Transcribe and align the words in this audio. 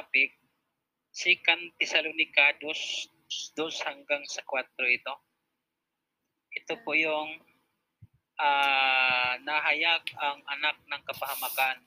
topic, 0.00 0.32
Second 1.12 1.76
Thessalonica 1.76 2.56
2, 2.64 2.72
2 3.52 3.84
hanggang 3.84 4.24
sa 4.24 4.40
4 4.48 4.64
ito. 4.88 5.14
Ito 6.56 6.80
po 6.80 6.96
yung 6.96 7.36
ah, 8.40 9.36
nahayag 9.44 10.00
ang 10.16 10.40
anak 10.48 10.80
ng 10.88 11.02
kapahamakan. 11.04 11.84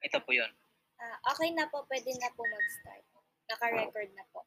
Ito 0.00 0.24
po 0.24 0.32
yun. 0.32 0.48
Ah, 0.96 1.36
okay 1.36 1.52
na 1.52 1.68
po, 1.68 1.84
pwede 1.84 2.16
na 2.16 2.32
po 2.32 2.48
mag-start. 2.48 3.04
Naka-record 3.44 4.10
na 4.16 4.24
po. 4.32 4.40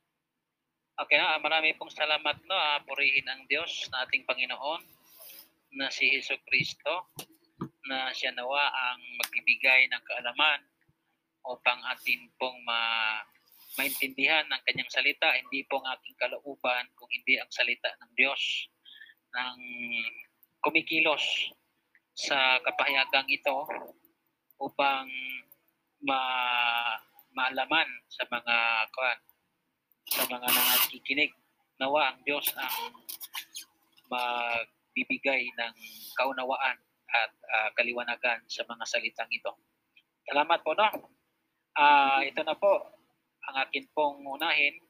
Okay 0.98 1.22
na, 1.22 1.38
ah, 1.38 1.40
marami 1.40 1.78
pong 1.78 1.94
salamat 1.94 2.42
no, 2.50 2.58
ah, 2.58 2.82
purihin 2.82 3.30
ang 3.30 3.46
Diyos 3.46 3.86
na 3.94 4.10
ating 4.10 4.26
Panginoon 4.26 4.82
na 5.78 5.94
si 5.94 6.10
Heso 6.10 6.34
Kristo 6.50 7.14
na 7.86 8.10
siya 8.18 8.34
nawa 8.34 8.74
ang 8.74 9.00
magbibigay 9.22 9.86
ng 9.94 10.02
kaalaman 10.02 10.66
upang 11.48 11.80
atin 11.88 12.28
pong 12.36 12.60
ma 12.68 12.82
maintindihan 13.78 14.42
ng 14.50 14.62
kanyang 14.66 14.90
salita, 14.90 15.30
hindi 15.38 15.62
po 15.70 15.78
ang 15.78 15.94
aking 15.98 16.18
kalooban 16.18 16.90
kung 16.98 17.10
hindi 17.14 17.38
ang 17.38 17.48
salita 17.54 17.94
ng 18.02 18.12
Diyos 18.18 18.42
ng 19.38 19.58
kumikilos 20.66 21.54
sa 22.18 22.58
kapahayagang 22.66 23.30
ito 23.30 23.70
upang 24.58 25.06
ma 26.02 26.22
maalaman 27.38 27.86
sa 28.10 28.26
mga 28.26 28.56
kuan 28.90 29.20
sa 30.10 30.24
mga 30.26 30.48
nakikinig 30.50 31.30
nawa 31.78 32.10
ang 32.10 32.20
Diyos 32.26 32.50
ang 32.58 32.98
magbibigay 34.10 35.46
ng 35.54 35.76
kaunawaan 36.18 36.78
at 37.08 37.32
ah, 37.54 37.70
kaliwanagan 37.78 38.42
sa 38.50 38.66
mga 38.66 38.84
salitang 38.90 39.30
ito. 39.30 39.54
Salamat 40.26 40.60
po 40.66 40.74
no. 40.74 41.17
Ah, 41.78 42.26
ito 42.26 42.42
na 42.42 42.58
po 42.58 42.90
ang 43.46 43.56
akin 43.62 43.86
pong 43.94 44.26
unahin. 44.26 44.82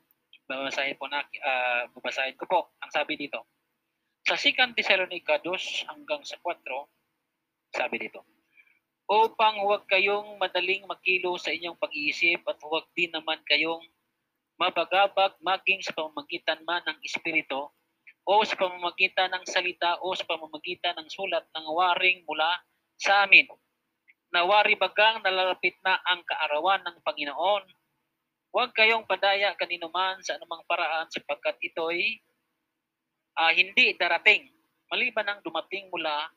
Babasahin 0.47 0.95
po 0.95 1.11
na 1.11 1.19
ah, 1.43 1.83
babasahin 1.91 2.39
ko 2.39 2.47
po 2.47 2.59
ang 2.79 2.87
sabi 2.95 3.19
dito. 3.19 3.43
Sa 4.23 4.39
2 4.39 4.71
Thessalonica 4.71 5.43
2 5.43 5.91
hanggang 5.91 6.23
sa 6.23 6.39
4, 6.39 6.55
sabi 7.75 7.99
dito, 7.99 8.23
upang 9.07 9.59
huwag 9.67 9.83
kayong 9.91 10.39
madaling 10.39 10.87
makilo 10.87 11.35
sa 11.35 11.51
inyong 11.51 11.75
pag-iisip 11.75 12.43
at 12.47 12.59
huwag 12.63 12.87
din 12.95 13.11
naman 13.11 13.39
kayong 13.43 13.83
mabagabag 14.55 15.35
maging 15.43 15.83
sa 15.83 15.91
pamamagitan 15.91 16.63
man 16.63 16.83
ng 16.87 16.99
Espiritu 17.03 17.67
o 18.27 18.33
sa 18.47 18.55
pamamagitan 18.55 19.31
ng 19.31 19.43
salita 19.43 19.99
o 20.03 20.15
sa 20.15 20.23
pamamagitan 20.23 20.95
ng 21.03 21.07
sulat 21.11 21.43
ng 21.51 21.67
waring 21.67 22.23
mula 22.23 22.47
sa 22.95 23.27
amin. 23.27 23.47
Nawari 24.27 24.75
bagang 24.75 25.23
nalalapit 25.23 25.79
na 25.87 25.95
ang 26.03 26.19
kaarawan 26.27 26.83
ng 26.83 26.99
Panginoon. 26.99 27.63
Huwag 28.51 28.75
kayong 28.75 29.07
padaya 29.07 29.55
kaninuman 29.55 30.19
sa 30.19 30.35
anumang 30.35 30.67
paraan 30.67 31.07
sapagkat 31.07 31.55
ito'y 31.63 32.19
ah, 33.39 33.55
hindi 33.55 33.95
darating. 33.95 34.51
Maliban 34.91 35.31
ang 35.31 35.39
dumating 35.43 35.87
mula 35.87 36.27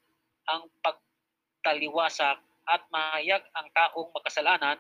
ang 0.55 0.71
pagtaliwasak 0.83 2.39
at 2.71 2.83
mahayag 2.95 3.43
ang 3.59 3.67
taong 3.75 4.11
makasalanan, 4.15 4.79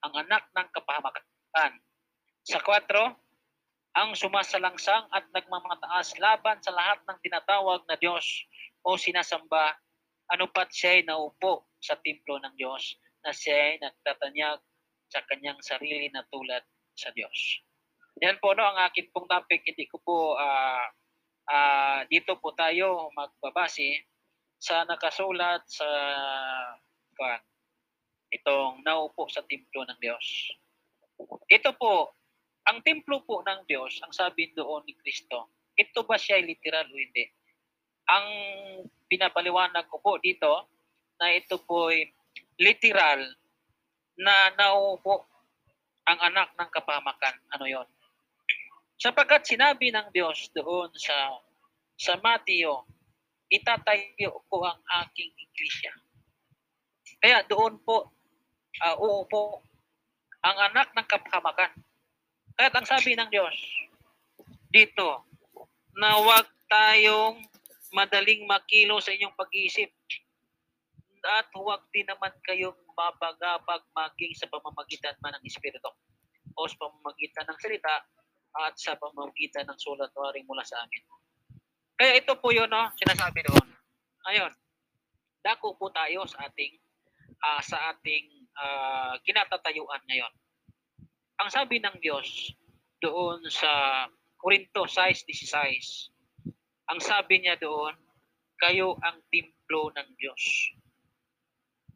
ang 0.00 0.12
anak 0.16 0.48
ng 0.56 0.68
kapahamakan. 0.72 1.72
Sa 2.48 2.60
4, 2.60 2.88
ang 3.96 4.12
sumasalangsang 4.16 5.08
at 5.12 5.24
nagmamataas 5.32 6.16
laban 6.20 6.60
sa 6.64 6.72
lahat 6.72 7.00
ng 7.04 7.18
tinatawag 7.20 7.84
na 7.88 7.96
Diyos 8.00 8.24
o 8.84 8.96
sinasamba, 8.96 9.76
ano 10.32 10.48
pat 10.48 10.72
siya'y 10.72 11.04
naupo 11.04 11.64
sa 11.80 11.98
templo 12.00 12.40
ng 12.40 12.54
Diyos 12.56 12.96
na 13.24 13.34
siya'y 13.34 13.82
nagtatanyag 13.82 14.60
sa 15.10 15.20
kanyang 15.26 15.58
sarili 15.62 16.10
na 16.10 16.26
tulad 16.30 16.62
sa 16.96 17.10
Diyos. 17.14 17.62
Yan 18.24 18.40
po 18.40 18.56
no, 18.56 18.64
ang 18.64 18.80
akin 18.88 19.12
pong 19.12 19.28
topic, 19.28 19.66
hindi 19.68 19.84
ko 19.86 20.00
po 20.00 20.16
ah, 20.40 20.88
ah, 21.52 22.00
dito 22.08 22.40
po 22.40 22.56
tayo 22.56 23.12
magbabase 23.12 24.08
sa 24.56 24.88
nakasulat 24.88 25.62
sa 25.68 25.88
kuwan, 27.12 27.42
itong 28.32 28.80
naupo 28.82 29.28
sa 29.28 29.44
templo 29.44 29.84
ng 29.84 29.98
Diyos. 30.00 30.26
Ito 31.48 31.76
po, 31.76 32.16
ang 32.66 32.82
templo 32.82 33.22
po 33.22 33.44
ng 33.44 33.68
Diyos, 33.68 34.00
ang 34.02 34.10
sabi 34.16 34.50
doon 34.56 34.82
ni 34.88 34.96
Kristo, 34.96 35.52
ito 35.76 36.02
ba 36.08 36.16
siya 36.16 36.40
ay 36.40 36.48
literal 36.48 36.88
o 36.88 36.96
hindi? 36.96 37.24
Ang 38.08 38.26
pinapaliwanag 39.12 39.86
ko 39.92 40.00
po 40.00 40.16
dito 40.18 40.72
na 41.20 41.32
ito 41.32 41.60
po 41.64 41.88
ay 41.92 42.08
literal 42.60 43.20
na 44.16 44.52
naupo 44.56 45.28
ang 46.06 46.18
anak 46.32 46.54
ng 46.56 46.70
kapamakan. 46.72 47.36
Ano 47.52 47.64
yon? 47.68 47.88
Sapagkat 48.96 49.44
sinabi 49.44 49.92
ng 49.92 50.08
Diyos 50.14 50.48
doon 50.56 50.88
sa 50.96 51.36
sa 51.96 52.16
Mateo, 52.20 52.84
itatayo 53.48 54.44
ko 54.48 54.64
ang 54.64 54.80
aking 55.04 55.32
iglesia. 55.32 55.92
Kaya 57.20 57.40
doon 57.48 57.80
po, 57.80 58.12
uh, 58.84 58.96
uupo 59.00 59.64
ang 60.44 60.56
anak 60.72 60.92
ng 60.92 61.06
kapamakan. 61.08 61.72
Kaya 62.56 62.68
ang 62.72 62.88
sabi 62.88 63.16
ng 63.16 63.28
Diyos 63.32 63.56
dito, 64.68 65.24
na 65.96 66.20
huwag 66.20 66.44
tayong 66.68 67.40
madaling 67.96 68.44
makilo 68.44 69.00
sa 69.00 69.16
inyong 69.16 69.32
pag-iisip 69.32 69.88
at 71.26 71.50
huwag 71.58 71.82
din 71.90 72.06
naman 72.06 72.30
kayong 72.46 72.78
mabagabag 72.94 73.82
maging 73.90 74.32
sa 74.38 74.46
pamamagitan 74.46 75.18
man 75.18 75.34
ng 75.34 75.44
Espiritu 75.44 75.90
o 76.54 76.60
sa 76.70 76.78
pamamagitan 76.78 77.46
ng 77.50 77.58
salita 77.58 77.94
at 78.56 78.74
sa 78.78 78.94
pamamagitan 78.94 79.66
ng 79.66 79.78
sulat 79.82 80.14
waring 80.14 80.46
mula 80.46 80.62
sa 80.62 80.78
amin. 80.86 81.02
Kaya 81.98 82.22
ito 82.22 82.32
po 82.38 82.54
yun, 82.54 82.70
no, 82.70 82.88
sinasabi 82.94 83.42
doon. 83.42 83.66
Ayun, 84.30 84.52
dako 85.42 85.74
po 85.74 85.90
tayo 85.90 86.24
sa 86.28 86.46
ating 86.46 86.78
ah, 87.42 87.60
sa 87.60 87.92
ating 87.92 88.26
ah, 88.56 89.14
kinatatayuan 89.26 90.02
ngayon. 90.06 90.32
Ang 91.42 91.48
sabi 91.52 91.82
ng 91.82 91.96
Diyos 92.00 92.54
doon 93.02 93.44
sa 93.52 94.04
Korinto 94.40 94.88
6.16, 94.88 96.12
ang 96.88 97.00
sabi 97.02 97.44
niya 97.44 97.60
doon, 97.60 97.92
kayo 98.56 98.96
ang 99.04 99.20
templo 99.28 99.92
ng 99.92 100.08
Diyos. 100.16 100.72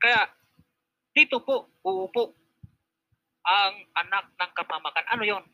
Kaya 0.01 0.25
dito 1.13 1.45
po, 1.45 1.69
uupo 1.85 2.33
ang 3.45 3.75
anak 4.01 4.33
ng 4.37 4.53
kapamakan. 4.57 5.07
Ano 5.13 5.25
yon? 5.29 5.45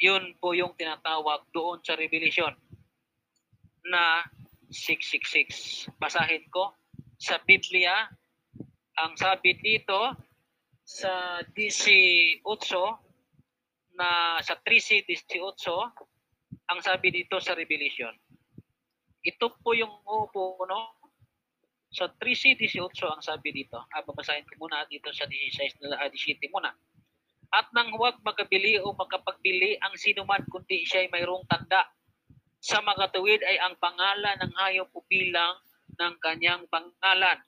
Yun 0.00 0.34
po 0.40 0.56
yung 0.56 0.74
tinatawag 0.74 1.46
doon 1.52 1.78
sa 1.84 1.94
Revelation 1.94 2.50
na 3.86 4.24
666. 4.72 5.92
Basahin 6.00 6.48
ko 6.48 6.72
sa 7.20 7.38
Biblia, 7.44 8.08
ang 8.96 9.12
sabi 9.16 9.54
dito 9.60 10.16
sa 10.84 11.44
18 11.54 12.42
na 13.94 14.40
sa 14.40 14.56
13:18 14.64 15.30
ang 16.70 16.80
sabi 16.80 17.12
dito 17.12 17.36
sa 17.42 17.52
Revelation. 17.52 18.14
Ito 19.20 19.52
po 19.60 19.76
yung 19.76 20.00
upo 20.06 20.64
no 20.64 20.99
sa 21.90 22.06
13:18 22.22 22.86
ang 23.10 23.22
sabi 23.22 23.50
dito. 23.50 23.82
Ah, 23.90 24.02
babasahin 24.06 24.46
ko 24.46 24.54
muna 24.62 24.86
dito 24.86 25.10
sa 25.10 25.26
16 25.26 25.82
na 25.82 25.98
ah, 25.98 26.06
17 26.06 26.38
muna. 26.54 26.70
At 27.50 27.66
nang 27.74 27.90
huwag 27.98 28.22
magkabili 28.22 28.78
o 28.78 28.94
makapagbili 28.94 29.74
ang 29.82 29.98
sinuman 29.98 30.46
kundi 30.46 30.86
siya 30.86 31.02
ay 31.02 31.10
mayroong 31.10 31.42
tanda 31.50 31.82
sa 32.62 32.78
mga 32.78 33.10
tuwid 33.10 33.42
ay 33.42 33.58
ang 33.58 33.74
pangalan 33.82 34.38
ng 34.38 34.54
hayop 34.54 34.86
o 34.94 35.02
bilang 35.10 35.58
ng 35.98 36.14
kanyang 36.22 36.62
pangalan. 36.70 37.42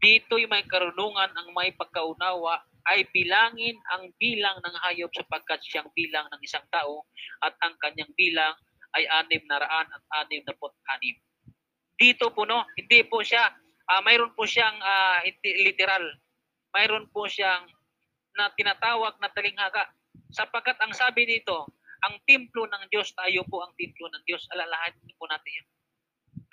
Dito'y 0.00 0.48
may 0.48 0.64
karunungan 0.64 1.28
ang 1.36 1.52
may 1.52 1.76
pagkaunawa 1.76 2.64
ay 2.88 3.04
bilangin 3.12 3.76
ang 3.92 4.08
bilang 4.16 4.56
ng 4.64 4.76
hayop 4.88 5.12
sapagkat 5.12 5.60
siyang 5.60 5.92
bilang 5.92 6.24
ng 6.32 6.40
isang 6.40 6.64
tao 6.72 7.04
at 7.44 7.52
ang 7.60 7.76
kanyang 7.76 8.08
bilang 8.16 8.56
ay 8.96 9.04
anim 9.20 9.44
na 9.44 9.60
raan 9.60 9.86
at 9.92 10.02
anim 10.24 10.40
na 10.48 10.56
put 10.56 10.72
anim. 10.96 11.20
Dito 12.00 12.32
po 12.32 12.48
no, 12.48 12.64
hindi 12.80 13.04
po 13.04 13.20
siya, 13.20 13.52
ah, 13.92 14.00
mayroon 14.00 14.32
po 14.32 14.48
siyang 14.48 14.80
hindi- 15.20 15.68
literal. 15.68 16.16
Mayroon 16.72 17.12
po 17.12 17.28
siyang 17.28 17.68
na 18.40 18.48
tinatawag 18.56 19.20
na 19.20 19.28
talinghaga. 19.28 19.92
Sapagkat 20.32 20.80
ang 20.80 20.96
sabi 20.96 21.28
dito, 21.28 21.68
ang 22.00 22.16
templo 22.24 22.64
ng 22.64 22.88
Diyos, 22.88 23.12
tayo 23.12 23.44
po 23.44 23.60
ang 23.60 23.76
templo 23.76 24.08
ng 24.08 24.22
Diyos. 24.24 24.48
Alalahanin 24.48 25.12
po 25.20 25.28
natin 25.28 25.60
yan. 25.60 25.68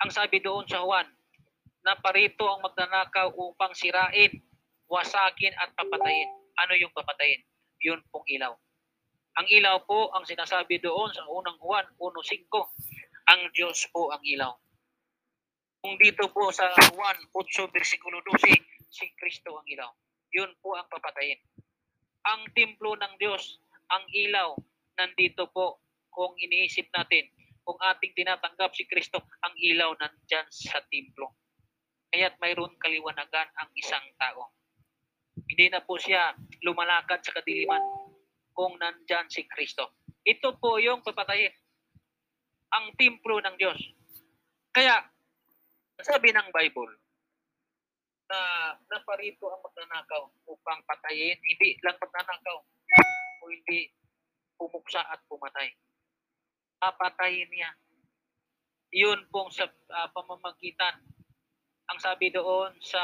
Ang 0.04 0.10
sabi 0.12 0.44
doon 0.44 0.68
sa 0.68 0.84
Juan, 0.84 1.08
na 1.86 1.96
parito 1.96 2.44
ang 2.44 2.60
magnanakaw 2.60 3.32
upang 3.32 3.72
sirain, 3.72 4.44
wasakin 4.92 5.56
at 5.56 5.72
papatayin. 5.72 6.28
Ano 6.60 6.76
yung 6.76 6.92
papatayin? 6.92 7.40
Yun 7.80 8.04
pong 8.12 8.26
ilaw. 8.28 8.52
Ang 9.40 9.46
ilaw 9.48 9.86
po, 9.86 10.10
ang 10.12 10.26
sinasabi 10.26 10.82
doon 10.82 11.08
sa 11.14 11.24
unang 11.30 11.56
Juan 11.62 11.86
1.5, 11.96 12.50
ang 13.30 13.40
Diyos 13.54 13.86
po 13.94 14.10
ang 14.10 14.20
ilaw. 14.20 14.52
Kung 15.78 15.94
dito 16.02 16.26
po 16.34 16.50
sa 16.50 16.66
Juan 16.90 17.18
8 17.30 17.70
versikulo 17.70 18.18
12, 18.26 18.50
si 18.90 19.06
Kristo 19.14 19.54
ang 19.54 19.66
ilaw. 19.68 19.90
Yun 20.34 20.50
po 20.58 20.74
ang 20.74 20.90
papatayin. 20.90 21.38
ang 22.28 22.44
templo 22.52 22.92
ng 22.92 23.14
Diyos, 23.16 23.56
ang 23.88 24.04
ilaw, 24.12 24.52
nandito 25.00 25.48
po 25.48 25.80
kung 26.12 26.36
iniisip 26.36 26.92
natin, 26.92 27.24
kung 27.64 27.78
ating 27.80 28.12
tinatanggap 28.12 28.76
si 28.76 28.84
Kristo, 28.84 29.24
ang 29.40 29.54
ilaw 29.56 29.96
nandyan 29.96 30.44
sa 30.52 30.82
templo. 30.92 31.36
Kaya't 32.12 32.36
mayroon 32.36 32.76
kaliwanagan 32.76 33.48
ang 33.56 33.70
isang 33.76 34.04
tao. 34.20 34.52
Hindi 35.48 35.72
na 35.72 35.80
po 35.80 35.96
siya 35.96 36.36
lumalakad 36.64 37.24
sa 37.24 37.32
kadiliman 37.36 37.80
kung 38.52 38.76
nandyan 38.76 39.28
si 39.32 39.48
Kristo. 39.48 40.04
Ito 40.20 40.60
po 40.60 40.76
yung 40.76 41.00
papatayin. 41.00 41.52
Ang 42.76 42.92
templo 43.00 43.40
ng 43.40 43.56
Diyos. 43.56 43.80
Kaya, 44.72 45.00
sabi 46.06 46.30
ng 46.30 46.48
Bible, 46.54 46.94
na 48.28 48.40
naparito 48.92 49.48
ang 49.48 49.64
magnanakaw 49.64 50.22
upang 50.46 50.84
patayin, 50.84 51.40
hindi 51.40 51.80
lang 51.80 51.96
magnanakaw, 51.96 52.58
o 53.40 53.48
hindi 53.48 53.88
pumuksa 54.60 55.00
at 55.00 55.24
pumatay. 55.26 55.72
Papatayin 56.78 57.48
niya. 57.48 57.70
Yun 58.92 59.26
pong 59.32 59.50
sa 59.50 59.66
ah, 59.94 60.08
pamamagitan. 60.12 61.00
Ang 61.88 61.98
sabi 61.98 62.28
doon 62.28 62.76
sa 62.84 63.02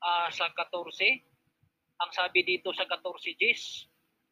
ah, 0.00 0.28
sa 0.32 0.48
14, 0.54 2.02
ang 2.02 2.10
sabi 2.12 2.44
dito 2.44 2.72
sa 2.72 2.84
14 2.88 3.40
Gs, 3.40 3.62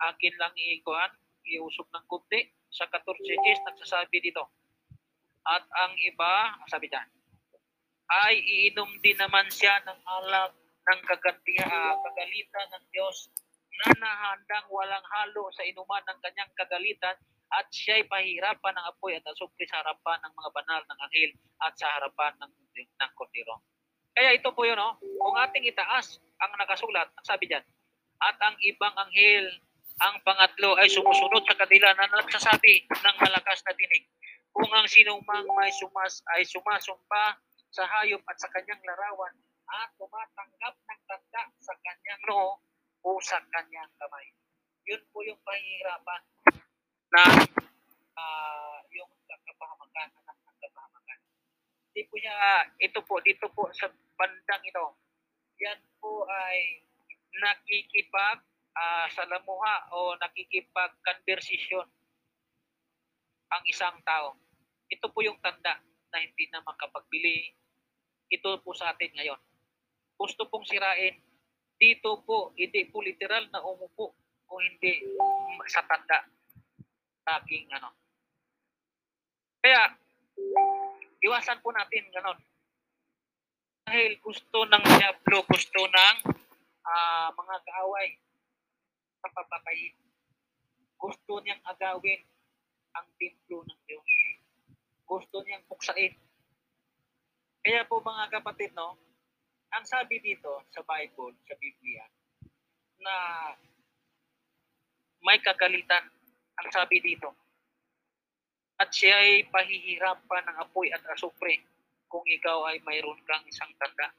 akin 0.00 0.34
lang 0.36 0.54
iikuhan, 0.56 1.12
iusok 1.44 1.88
ng 1.92 2.06
kunti. 2.08 2.40
Sa 2.74 2.90
14 2.90 3.14
Gs, 3.20 3.60
nagsasabi 3.68 4.18
dito. 4.20 4.42
At 5.44 5.64
ang 5.84 5.94
iba, 6.00 6.56
ang 6.58 6.68
sabi 6.68 6.88
dyan, 6.88 7.06
ay 8.10 8.36
iinom 8.40 8.90
din 9.00 9.16
naman 9.16 9.48
siya 9.48 9.80
ng 9.84 10.00
alak 10.04 10.52
ng 10.84 11.00
kagantihan, 11.08 11.70
ah, 11.72 11.96
kagalitan 11.96 12.68
ng 12.76 12.84
Diyos 12.92 13.32
na 13.84 13.96
nahandang 13.96 14.68
walang 14.68 15.02
halo 15.16 15.48
sa 15.56 15.64
inuman 15.64 16.04
ng 16.04 16.18
kanyang 16.20 16.52
kagalitan 16.54 17.16
at 17.54 17.66
siya'y 17.72 18.04
pahirapan 18.06 18.74
ng 18.76 18.86
apoy 18.92 19.16
at 19.16 19.24
asupli 19.26 19.64
sa 19.66 19.80
harapan 19.80 20.18
ng 20.22 20.32
mga 20.36 20.50
banal 20.52 20.80
ng 20.84 20.98
anghel 21.08 21.30
at 21.64 21.72
sa 21.78 21.88
harapan 21.98 22.32
ng, 22.42 22.52
ng 22.76 23.10
kordero. 23.16 23.64
Kaya 24.14 24.36
ito 24.36 24.50
po 24.54 24.62
yun, 24.62 24.78
no? 24.78 24.98
kung 25.00 25.36
ating 25.40 25.66
itaas 25.66 26.22
ang 26.38 26.52
nakasulat, 26.54 27.10
sabi 27.26 27.50
dyan, 27.50 27.64
at 28.22 28.36
ang 28.38 28.54
ibang 28.62 28.94
anghel, 28.94 29.46
ang 30.02 30.18
pangatlo 30.26 30.74
ay 30.78 30.90
sumusunod 30.90 31.42
sa 31.46 31.54
kanila 31.58 31.94
na 31.94 32.10
nagsasabi 32.10 32.86
ng 32.90 33.16
malakas 33.18 33.62
na 33.66 33.74
dinig. 33.74 34.06
Kung 34.54 34.70
ang 34.70 34.86
sinumang 34.86 35.46
may 35.58 35.70
sumas 35.74 36.22
ay 36.34 36.46
sumasumpa 36.46 37.38
sa 37.74 37.82
hayop 37.90 38.22
at 38.30 38.38
sa 38.38 38.46
kanyang 38.54 38.78
larawan 38.86 39.34
at 39.66 39.90
tumatanggap 39.98 40.74
ng 40.78 41.00
tanda 41.10 41.42
sa 41.58 41.74
kanyang 41.82 42.22
noo 42.30 42.62
o 43.02 43.18
sa 43.18 43.42
kanyang 43.50 43.90
kamay. 43.98 44.30
Yun 44.86 45.02
po 45.10 45.26
yung 45.26 45.42
pahihirapan 45.42 46.22
na 47.10 47.22
ah, 48.14 48.78
yung 48.94 49.10
kapahamakan, 49.26 50.08
anak 50.22 50.38
ng 50.38 50.58
kapahamakan. 50.62 51.18
Hindi 51.90 52.02
po 52.06 52.14
niya, 52.22 52.34
ito 52.78 53.00
po, 53.02 53.18
dito 53.26 53.50
po 53.50 53.66
sa 53.74 53.90
bandang 54.14 54.62
ito, 54.62 54.94
yan 55.58 55.82
po 55.98 56.30
ay 56.30 56.78
nakikipag 57.42 58.38
ah, 58.78 59.10
salamuha 59.10 59.90
o 59.90 60.14
nakikipag 60.22 60.94
conversation 61.02 61.90
ang 63.50 63.62
isang 63.66 63.98
tao. 64.06 64.38
Ito 64.86 65.10
po 65.10 65.26
yung 65.26 65.42
tanda 65.42 65.82
na 66.14 66.22
hindi 66.22 66.46
na 66.54 66.62
makapagbili. 66.62 67.63
Ito 68.32 68.60
po 68.64 68.72
sa 68.72 68.92
atin 68.92 69.12
ngayon. 69.14 69.40
Gusto 70.14 70.46
pong 70.48 70.64
sirain. 70.64 71.18
Dito 71.74 72.22
po, 72.22 72.54
hindi 72.54 72.86
po 72.88 73.02
literal 73.02 73.50
na 73.50 73.60
umupo 73.60 74.14
kung 74.46 74.62
hindi 74.62 75.04
sa 75.68 75.82
tanda. 75.84 76.22
Aking 77.24 77.66
ano. 77.74 77.90
Kaya, 79.64 79.96
iwasan 81.24 81.60
po 81.64 81.72
natin 81.72 82.04
ganon. 82.12 82.38
Dahil 83.84 84.16
gusto 84.20 84.64
ng 84.64 84.84
Diablo, 84.84 85.44
gusto 85.44 85.80
ng 85.88 86.16
ah, 86.84 87.28
mga 87.32 87.56
kaaway 87.64 88.08
sa 89.20 89.28
papatayin. 89.32 89.96
Gusto 91.00 91.40
niyang 91.44 91.60
agawin 91.68 92.20
ang 92.96 93.06
templo 93.20 93.60
ng 93.64 93.80
Diyos. 93.84 94.08
Gusto 95.04 95.44
niyang 95.44 95.64
buksain. 95.68 96.23
Kaya 97.64 97.80
po 97.88 97.96
mga 98.04 98.28
kapatid, 98.28 98.76
no, 98.76 98.92
ang 99.72 99.84
sabi 99.88 100.20
dito 100.20 100.68
sa 100.68 100.84
Bible, 100.84 101.32
sa 101.48 101.56
Biblia, 101.56 102.04
na 103.00 103.14
may 105.24 105.40
kagalitan, 105.40 106.04
ang 106.60 106.68
sabi 106.68 107.00
dito, 107.00 107.32
at 108.76 108.92
siya 108.92 109.16
ay 109.16 109.48
pahihirapan 109.48 110.44
ng 110.44 110.56
apoy 110.60 110.92
at 110.92 111.00
asupre 111.08 111.64
kung 112.04 112.20
ikaw 112.28 112.68
ay 112.68 112.84
mayroon 112.84 113.16
kang 113.24 113.40
isang 113.48 113.72
tanda 113.80 114.12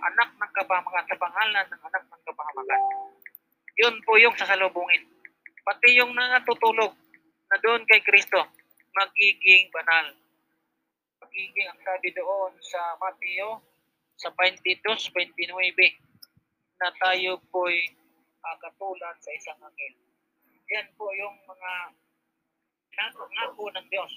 anak 0.04 0.28
ng 0.36 0.52
kabahamakan, 0.52 1.08
sa 1.08 1.16
pangalan 1.16 1.64
ng 1.64 1.80
anak 1.80 2.04
ng 2.12 2.22
kabahamakan. 2.28 2.82
Yun 3.80 3.96
po 4.04 4.20
yung 4.20 4.36
sasalubungin. 4.36 5.08
Pati 5.64 5.96
yung 5.96 6.12
nangatutulog 6.12 6.92
na 7.48 7.56
doon 7.64 7.88
kay 7.88 8.04
Kristo, 8.04 8.44
magiging 8.92 9.72
banal. 9.72 10.12
Magiging, 11.24 11.72
ang 11.72 11.80
sabi 11.80 12.12
doon 12.12 12.52
sa 12.60 13.00
Mateo, 13.00 13.64
sa 14.20 14.28
22, 14.36 14.76
29, 14.84 15.56
na 16.84 16.92
tayo 17.00 17.40
po'y 17.48 17.96
uh, 18.44 18.56
katulad 18.60 19.16
sa 19.24 19.30
isang 19.32 19.60
anghel. 19.64 20.07
Yan 20.68 20.88
po 21.00 21.08
yung 21.16 21.36
mga 21.48 21.72
ngako 23.16 23.64
ng 23.72 23.86
Diyos. 23.88 24.12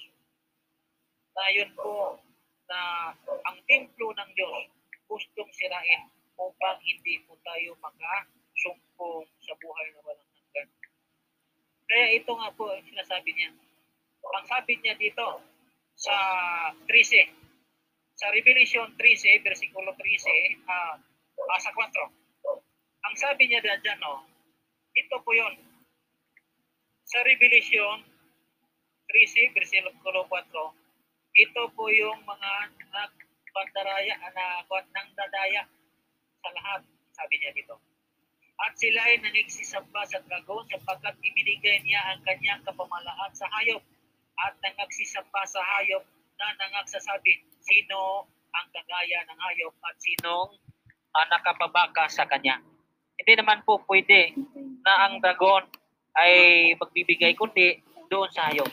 Na 1.32 1.48
yun 1.48 1.72
po 1.72 2.20
na 2.68 3.12
ang 3.48 3.58
templo 3.64 4.12
ng 4.12 4.30
Diyos 4.36 4.68
gustong 5.08 5.48
sirain 5.56 6.08
upang 6.36 6.78
hindi 6.84 7.24
po 7.24 7.36
tayo 7.44 7.76
makasumpong 7.80 9.28
sa 9.40 9.52
buhay 9.60 9.86
na 9.92 10.00
walang 10.04 10.32
hanggan. 10.32 10.68
Kaya 11.88 12.06
ito 12.16 12.32
nga 12.32 12.48
po 12.52 12.72
ang 12.72 12.84
sinasabi 12.84 13.30
niya. 13.32 13.52
Ang 14.22 14.46
sabi 14.48 14.72
niya 14.80 14.96
dito 14.96 15.40
sa 15.96 16.16
13, 16.88 17.28
sa 18.16 18.28
Revelation 18.32 18.92
13, 18.96 19.44
versikulo 19.44 19.92
13, 19.96 20.68
ah 20.68 20.96
ah, 21.48 21.60
sa 21.60 21.72
4. 21.74 21.88
Ang 23.02 23.14
sabi 23.18 23.48
niya 23.48 23.60
dyan, 23.60 23.98
no, 24.00 24.24
ito 24.96 25.16
po 25.20 25.32
yun. 25.32 25.71
Sa 27.12 27.20
Revelation 27.28 28.00
13, 29.12 29.52
versikulo 29.52 30.24
4, 30.32 30.48
ito 31.36 31.62
po 31.76 31.84
yung 31.92 32.24
mga 32.24 32.72
nagpandaraya, 32.88 34.16
na 34.32 34.64
nang 34.64 35.10
dadaya 35.12 35.68
sa 36.40 36.48
lahat, 36.56 36.80
sabi 37.12 37.36
niya 37.36 37.52
dito. 37.52 37.76
At 38.64 38.80
sila 38.80 39.04
ay 39.04 39.20
nagsisamba 39.20 40.08
sa 40.08 40.24
dragon 40.24 40.64
sapagkat 40.72 41.20
ibinigay 41.20 41.84
niya 41.84 42.00
ang 42.00 42.24
kanyang 42.24 42.64
kapamalaan 42.64 43.32
sa 43.36 43.44
hayop 43.60 43.84
at 44.40 44.56
nangagsisamba 44.64 45.44
sa 45.44 45.60
hayop 45.60 46.08
na 46.40 46.48
nangagsasabi, 46.64 47.44
sino 47.60 48.24
ang 48.56 48.72
kagaya 48.72 49.20
ng 49.28 49.36
hayop 49.36 49.76
at 49.84 50.00
sinong 50.00 50.56
ah, 51.12 51.28
nakapabaka 51.28 52.08
sa 52.08 52.24
kanya. 52.24 52.64
Hindi 53.20 53.36
naman 53.36 53.60
po 53.68 53.84
pwede 53.84 54.32
na 54.80 55.12
ang 55.12 55.20
dragon 55.20 55.81
ay 56.18 56.34
magbibigay 56.76 57.32
kundi 57.32 57.80
doon 58.12 58.28
sa 58.28 58.52
hayop. 58.52 58.68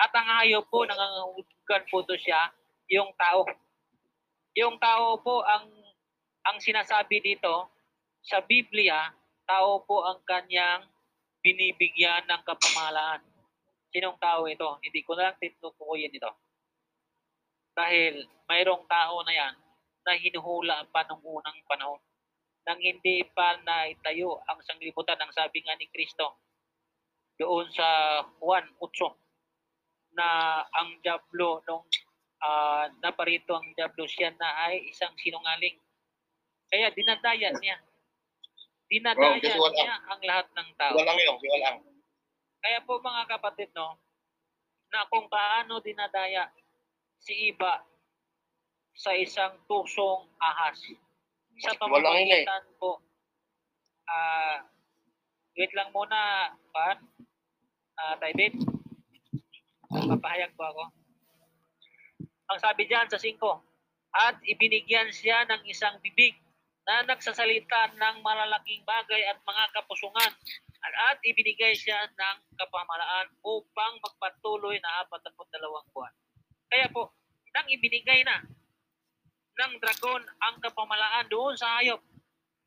At 0.00 0.12
ang 0.16 0.28
hayop 0.40 0.64
po, 0.72 0.88
nangangahulugan 0.88 1.82
po 1.92 2.00
to 2.08 2.16
siya, 2.16 2.48
yung 2.88 3.12
tao. 3.20 3.44
Yung 4.56 4.80
tao 4.80 5.20
po 5.20 5.44
ang 5.44 5.68
ang 6.40 6.56
sinasabi 6.56 7.20
dito 7.20 7.68
sa 8.24 8.40
Biblia, 8.40 9.12
tao 9.44 9.84
po 9.84 10.08
ang 10.08 10.24
kanyang 10.24 10.88
binibigyan 11.44 12.24
ng 12.24 12.42
kapamahalaan. 12.48 13.20
Sinong 13.92 14.16
tao 14.16 14.48
ito? 14.48 14.80
Hindi 14.80 15.00
ko 15.04 15.14
na 15.14 15.30
lang 15.30 15.36
tinutukuyin 15.36 16.16
ito. 16.16 16.32
Dahil 17.76 18.24
mayroong 18.48 18.88
tao 18.88 19.20
na 19.22 19.32
yan 19.32 19.54
na 20.04 20.16
hinuhula 20.16 20.88
pa 20.88 21.04
nung 21.06 21.20
unang 21.20 21.60
panahon 21.68 22.00
nang 22.70 22.78
hindi 22.78 23.26
pa 23.34 23.58
naitayo 23.66 24.38
ang 24.46 24.62
sanglibutan 24.62 25.18
ng 25.18 25.34
sabi 25.34 25.58
nga 25.66 25.74
ni 25.74 25.90
Kristo 25.90 26.38
doon 27.34 27.66
sa 27.74 28.22
Juan 28.38 28.62
8 28.78 30.14
na 30.14 30.62
ang 30.62 30.94
Diablo 31.02 31.58
nung 31.66 31.82
uh, 32.46 32.86
naparito 33.02 33.58
ang 33.58 33.66
Diablo 33.74 34.06
siya 34.06 34.30
na 34.38 34.70
ay 34.70 34.86
isang 34.86 35.10
sinungaling. 35.18 35.82
Kaya 36.70 36.94
dinadaya 36.94 37.50
niya. 37.58 37.82
Dinadaya 38.86 39.42
Bro, 39.42 39.74
niya 39.74 39.94
ang 40.06 40.22
lahat 40.22 40.46
ng 40.54 40.68
tao. 40.78 40.94
Walang 40.94 41.18
yun, 41.18 41.34
walang. 41.42 41.78
Kaya 42.62 42.78
po 42.86 43.02
mga 43.02 43.24
kapatid, 43.34 43.74
no, 43.74 43.98
na 44.94 45.10
kung 45.10 45.26
paano 45.26 45.82
dinadaya 45.82 46.46
si 47.18 47.50
Iba 47.50 47.82
sa 48.94 49.10
isang 49.18 49.58
tusong 49.66 50.30
ahas. 50.38 50.78
Sa 51.58 51.74
eh. 51.74 51.78
pamamagitan 51.78 52.64
po, 52.78 53.02
ah, 54.06 54.62
wait 55.58 55.72
lang 55.74 55.90
muna, 55.90 56.54
pan, 56.70 56.98
ah, 57.98 58.14
David, 58.22 58.54
papahayag 59.90 60.54
po 60.54 60.62
ako. 60.70 60.84
Ang 62.50 62.58
sabi 62.62 62.86
diyan 62.86 63.10
sa 63.10 63.18
5, 63.18 63.34
at 64.10 64.38
ibinigyan 64.42 65.10
siya 65.10 65.46
ng 65.46 65.62
isang 65.70 65.98
bibig 66.02 66.34
na 66.86 67.06
nagsasalita 67.06 67.94
ng 67.94 68.16
malalaking 68.26 68.82
bagay 68.82 69.22
at 69.30 69.38
mga 69.46 69.64
kapusungan 69.78 70.32
at 70.80 71.18
ibinigay 71.22 71.76
siya 71.76 72.08
ng 72.08 72.36
kapamalaan 72.56 73.28
upang 73.44 73.94
magpatuloy 74.00 74.74
na 74.80 75.06
42 75.06 75.92
buwan. 75.92 76.12
Kaya 76.72 76.86
po, 76.90 77.12
nang 77.54 77.68
ibinigay 77.68 78.24
na 78.24 78.42
ng 79.58 79.72
dragon 79.82 80.22
ang 80.40 80.56
kapamalaan 80.62 81.26
doon 81.26 81.54
sa 81.58 81.80
hayop, 81.80 82.00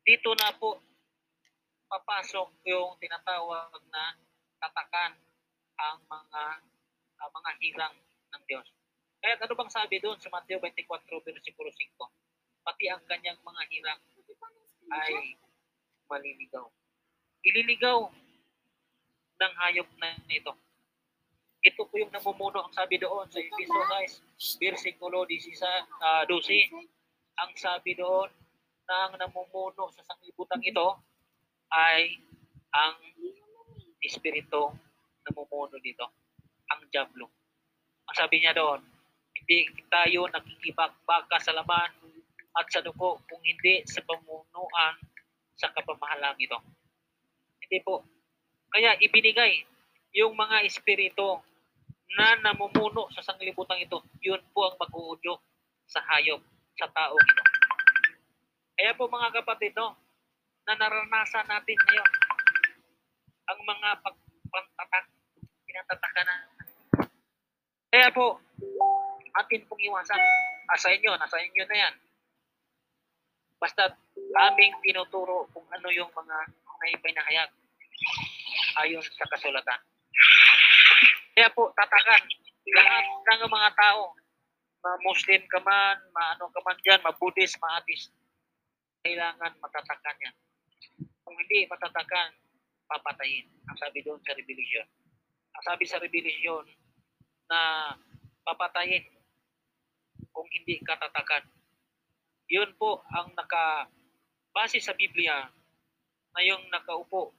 dito 0.04 0.36
na 0.36 0.52
po 0.56 0.82
papasok 1.88 2.50
yung 2.66 2.98
tinatawag 2.98 3.70
na 3.94 4.18
tatakan 4.58 5.13
ang 5.78 6.02
mga 6.10 6.44
ang 7.22 7.32
mga 7.32 7.52
hirang 7.62 7.96
ng 8.34 8.44
Diyos. 8.50 8.68
Kaya 9.24 9.40
ano 9.40 9.54
bang 9.56 9.72
sabi 9.72 10.02
doon 10.04 10.20
sa 10.20 10.34
Mateo 10.34 10.60
24 10.60 10.84
versikulo 11.24 11.70
5? 11.72 12.66
Pati 12.66 12.86
ang 12.92 13.04
kanyang 13.08 13.40
mga 13.40 13.63
hirang 13.72 14.02
ay 14.92 15.38
maliligaw. 16.12 16.68
Ililigaw 17.44 18.00
ng 19.40 19.54
hayop 19.63 19.90
na 20.00 20.16
ito. 20.28 20.54
Ito 21.63 21.88
po 21.88 21.96
yung 21.96 22.12
namumuno 22.12 22.67
ang 22.67 22.75
sabi 22.75 23.00
doon 23.00 23.24
sa 23.32 23.39
Efeso 23.39 23.79
guys, 23.88 24.20
versikulo 24.60 25.24
12, 25.24 25.63
uh, 25.63 26.27
12. 26.27 26.75
Ang 27.39 27.51
sabi 27.55 27.96
doon 27.96 28.27
na 28.84 29.08
ang 29.08 29.15
namumuno 29.15 29.88
sa 29.96 30.03
sanglibutan 30.03 30.60
ito 30.60 31.00
ay 31.72 32.20
ang 32.75 33.00
espiritu 34.03 34.75
namumuno 35.24 35.79
dito, 35.79 36.03
ang 36.67 36.84
Diablo. 36.91 37.32
Ang 38.12 38.15
sabi 38.20 38.43
niya 38.43 38.51
doon, 38.51 38.84
hindi 39.32 39.63
tayo 39.88 40.27
nakikibagbaka 40.36 41.39
sa 41.39 41.55
laman 41.55 41.96
at 42.60 42.67
sa 42.67 42.84
dugo 42.84 43.24
kung 43.32 43.39
hindi 43.39 43.88
sa 43.88 44.03
pamunuan 44.03 45.00
sa 45.55 45.72
kapamahalang 45.72 46.36
ito. 46.43 46.60
Hindi 47.63 47.79
po. 47.88 48.03
Kaya 48.67 49.00
ibinigay 49.00 49.63
yung 50.12 50.36
mga 50.36 50.67
espiritu 50.67 51.39
na 52.13 52.38
namumuno 52.41 53.10
sa 53.10 53.25
sanglibutan 53.25 53.82
ito, 53.82 54.05
yun 54.22 54.41
po 54.53 54.70
ang 54.70 54.77
mag-uudyo 54.77 55.39
sa 55.89 56.01
hayop, 56.13 56.41
sa 56.77 56.88
tao 56.93 57.17
ito. 57.17 57.43
Kaya 58.74 58.91
po 58.98 59.10
mga 59.10 59.34
kapatid, 59.41 59.74
no, 59.77 59.98
na 60.65 60.74
naranasan 60.77 61.46
natin 61.46 61.77
ngayon 61.77 62.12
ang 63.43 63.60
mga 63.60 63.89
pagpantatak, 64.00 65.05
pinatatakan 65.67 66.25
na. 66.25 66.38
Kaya 67.93 68.10
po, 68.10 68.39
atin 69.38 69.62
pong 69.67 69.84
iwasan. 69.84 70.22
Ah, 70.72 70.79
sa 70.79 70.89
inyo, 70.89 71.12
nasa 71.13 71.38
inyo 71.38 71.63
na 71.67 71.77
yan. 71.77 71.93
Basta 73.60 73.93
aming 74.50 74.74
tinuturo 74.82 75.48
kung 75.51 75.67
ano 75.70 75.88
yung 75.91 76.10
mga 76.10 76.38
naipinahayag 76.84 77.51
ayon 78.84 79.03
sa 79.03 79.29
kasulatan. 79.29 79.79
Kaya 81.34 81.50
po, 81.54 81.74
tatakan 81.74 82.22
lahat 82.63 83.06
ng 83.10 83.50
mga 83.50 83.70
tao, 83.74 84.13
ma-Muslim 84.86 85.42
ka 85.50 85.60
man, 85.66 85.98
ma-ano 86.13 86.46
ka 86.54 86.60
man 86.62 86.78
dyan, 86.86 87.02
ma-Buddhist, 87.02 87.58
ma-Atheist, 87.58 88.13
kailangan 89.02 89.58
matatakan 89.58 90.16
yan. 90.22 90.36
Kung 91.25 91.36
hindi 91.36 91.66
matatakan, 91.66 92.38
papatayin. 92.88 93.50
Ang 93.66 93.78
sabi 93.80 94.06
doon 94.06 94.22
sa 94.22 94.38
Revelation. 94.38 94.86
Ang 95.58 95.63
sabi 95.66 95.84
sa 95.90 95.98
Revelation 95.98 96.63
na 97.50 97.92
papatayin 98.46 99.08
kung 100.30 100.48
hindi 100.54 100.78
katatakan. 100.86 101.48
Yun 102.52 102.75
po 102.78 103.02
ang 103.10 103.34
naka 103.34 103.88
base 104.54 104.78
sa 104.78 104.94
Biblia 104.94 105.50
na 106.34 106.42
yung 106.46 106.62
nakaupo 106.70 107.34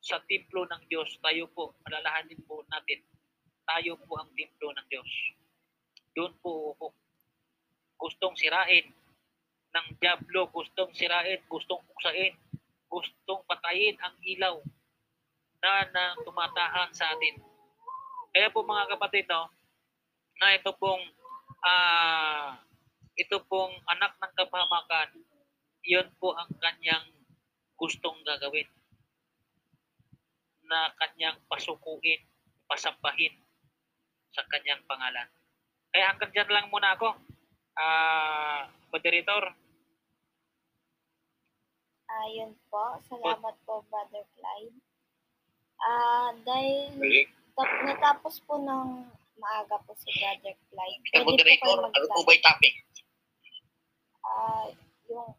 sa 0.00 0.22
templo 0.24 0.64
ng 0.64 0.82
Diyos, 0.88 1.20
tayo 1.20 1.44
po, 1.52 1.76
alalahanin 1.84 2.40
po 2.48 2.64
natin, 2.72 3.04
tayo 3.70 3.94
po 4.02 4.18
ang 4.18 4.30
templo 4.34 4.74
ng 4.74 4.86
Diyos. 4.90 5.12
Doon 6.18 6.34
po. 6.42 6.74
Gustong 7.94 8.34
sirain 8.34 8.90
ng 9.70 9.86
Diablo, 10.02 10.50
gustong 10.50 10.90
sirain, 10.90 11.38
gustong 11.46 11.78
puksain, 11.86 12.34
gustong 12.90 13.46
patayin 13.46 13.94
ang 14.02 14.18
ilaw 14.26 14.58
na, 15.62 15.86
na 15.94 16.18
tumatahan 16.26 16.90
sa 16.90 17.14
atin. 17.14 17.38
Kaya 18.34 18.50
po 18.50 18.66
mga 18.66 18.90
kapatid, 18.98 19.30
no, 19.30 19.46
na 20.42 20.56
ito 20.56 20.72
pong 20.74 21.04
ah 21.60 22.56
ito 23.14 23.36
pong 23.46 23.76
anak 23.84 24.16
ng 24.16 24.32
kapamakan, 24.32 25.12
yun 25.84 26.08
po 26.16 26.32
ang 26.32 26.48
kanyang 26.56 27.04
gustong 27.76 28.16
gagawin 28.24 28.66
na 30.64 30.88
kanyang 30.96 31.36
pasukuin, 31.52 32.24
pasambahin 32.64 33.36
sa 34.30 34.42
kanyang 34.46 34.82
pangalan. 34.86 35.28
Kaya 35.90 36.14
hanggang 36.14 36.30
dyan 36.30 36.50
lang 36.50 36.66
muna 36.70 36.94
ako. 36.94 37.14
Ah, 37.74 38.70
moderator. 38.90 39.54
Ayun 42.10 42.52
po. 42.66 42.98
Salamat 43.06 43.54
po, 43.62 43.86
Brother 43.86 44.26
Clyde. 44.34 44.78
Ah, 45.80 46.34
dahil 46.42 46.98
Balik. 46.98 47.26
tap- 47.54 47.82
natapos 47.86 48.42
po 48.44 48.58
ng 48.58 49.06
maaga 49.40 49.78
po 49.86 49.94
si 49.96 50.10
Brother 50.18 50.54
Clyde. 50.68 51.02
Pwede 51.06 51.24
po 51.24 51.30
Moderator, 51.32 51.78
ano 51.86 52.06
po 52.10 52.20
ba 52.26 52.32
yung 52.34 52.46
topic? 52.46 52.74
Ah, 54.20 54.66
yung 55.08 55.30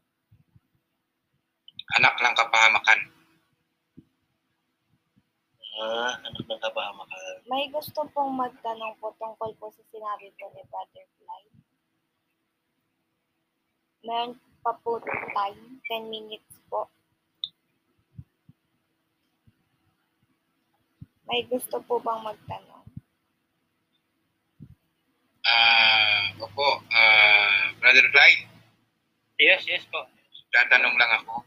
Anak 1.91 2.15
ng 2.15 2.35
kapahamakan. 2.39 2.99
Ah, 5.71 6.19
anak 6.19 6.43
ng 6.43 6.59
kapahamakan. 6.59 7.35
may 7.47 7.71
gusto 7.71 8.03
pong 8.11 8.35
magtanong 8.35 8.91
po 8.99 9.15
tungkol 9.15 9.55
po 9.55 9.71
sa 9.71 9.83
sinabi 9.87 10.27
po 10.35 10.51
ni 10.51 10.61
Brother 10.67 11.05
Clyde. 11.15 11.55
Meron 14.01 14.31
pa 14.59 14.75
po 14.77 14.99
time, 15.01 15.79
10 15.87 16.11
minutes 16.11 16.59
po. 16.67 16.91
May 21.25 21.47
gusto 21.47 21.79
po 21.81 21.97
bang 21.97 22.19
magtanong? 22.21 22.85
Ah, 25.41 26.35
opo, 26.37 26.67
ah, 26.91 27.71
Brother 27.79 28.05
Clyde, 28.11 28.43
Yes, 29.39 29.65
yes 29.65 29.81
po. 29.87 30.05
tatanong 30.51 30.93
lang 30.93 31.11
ako. 31.17 31.41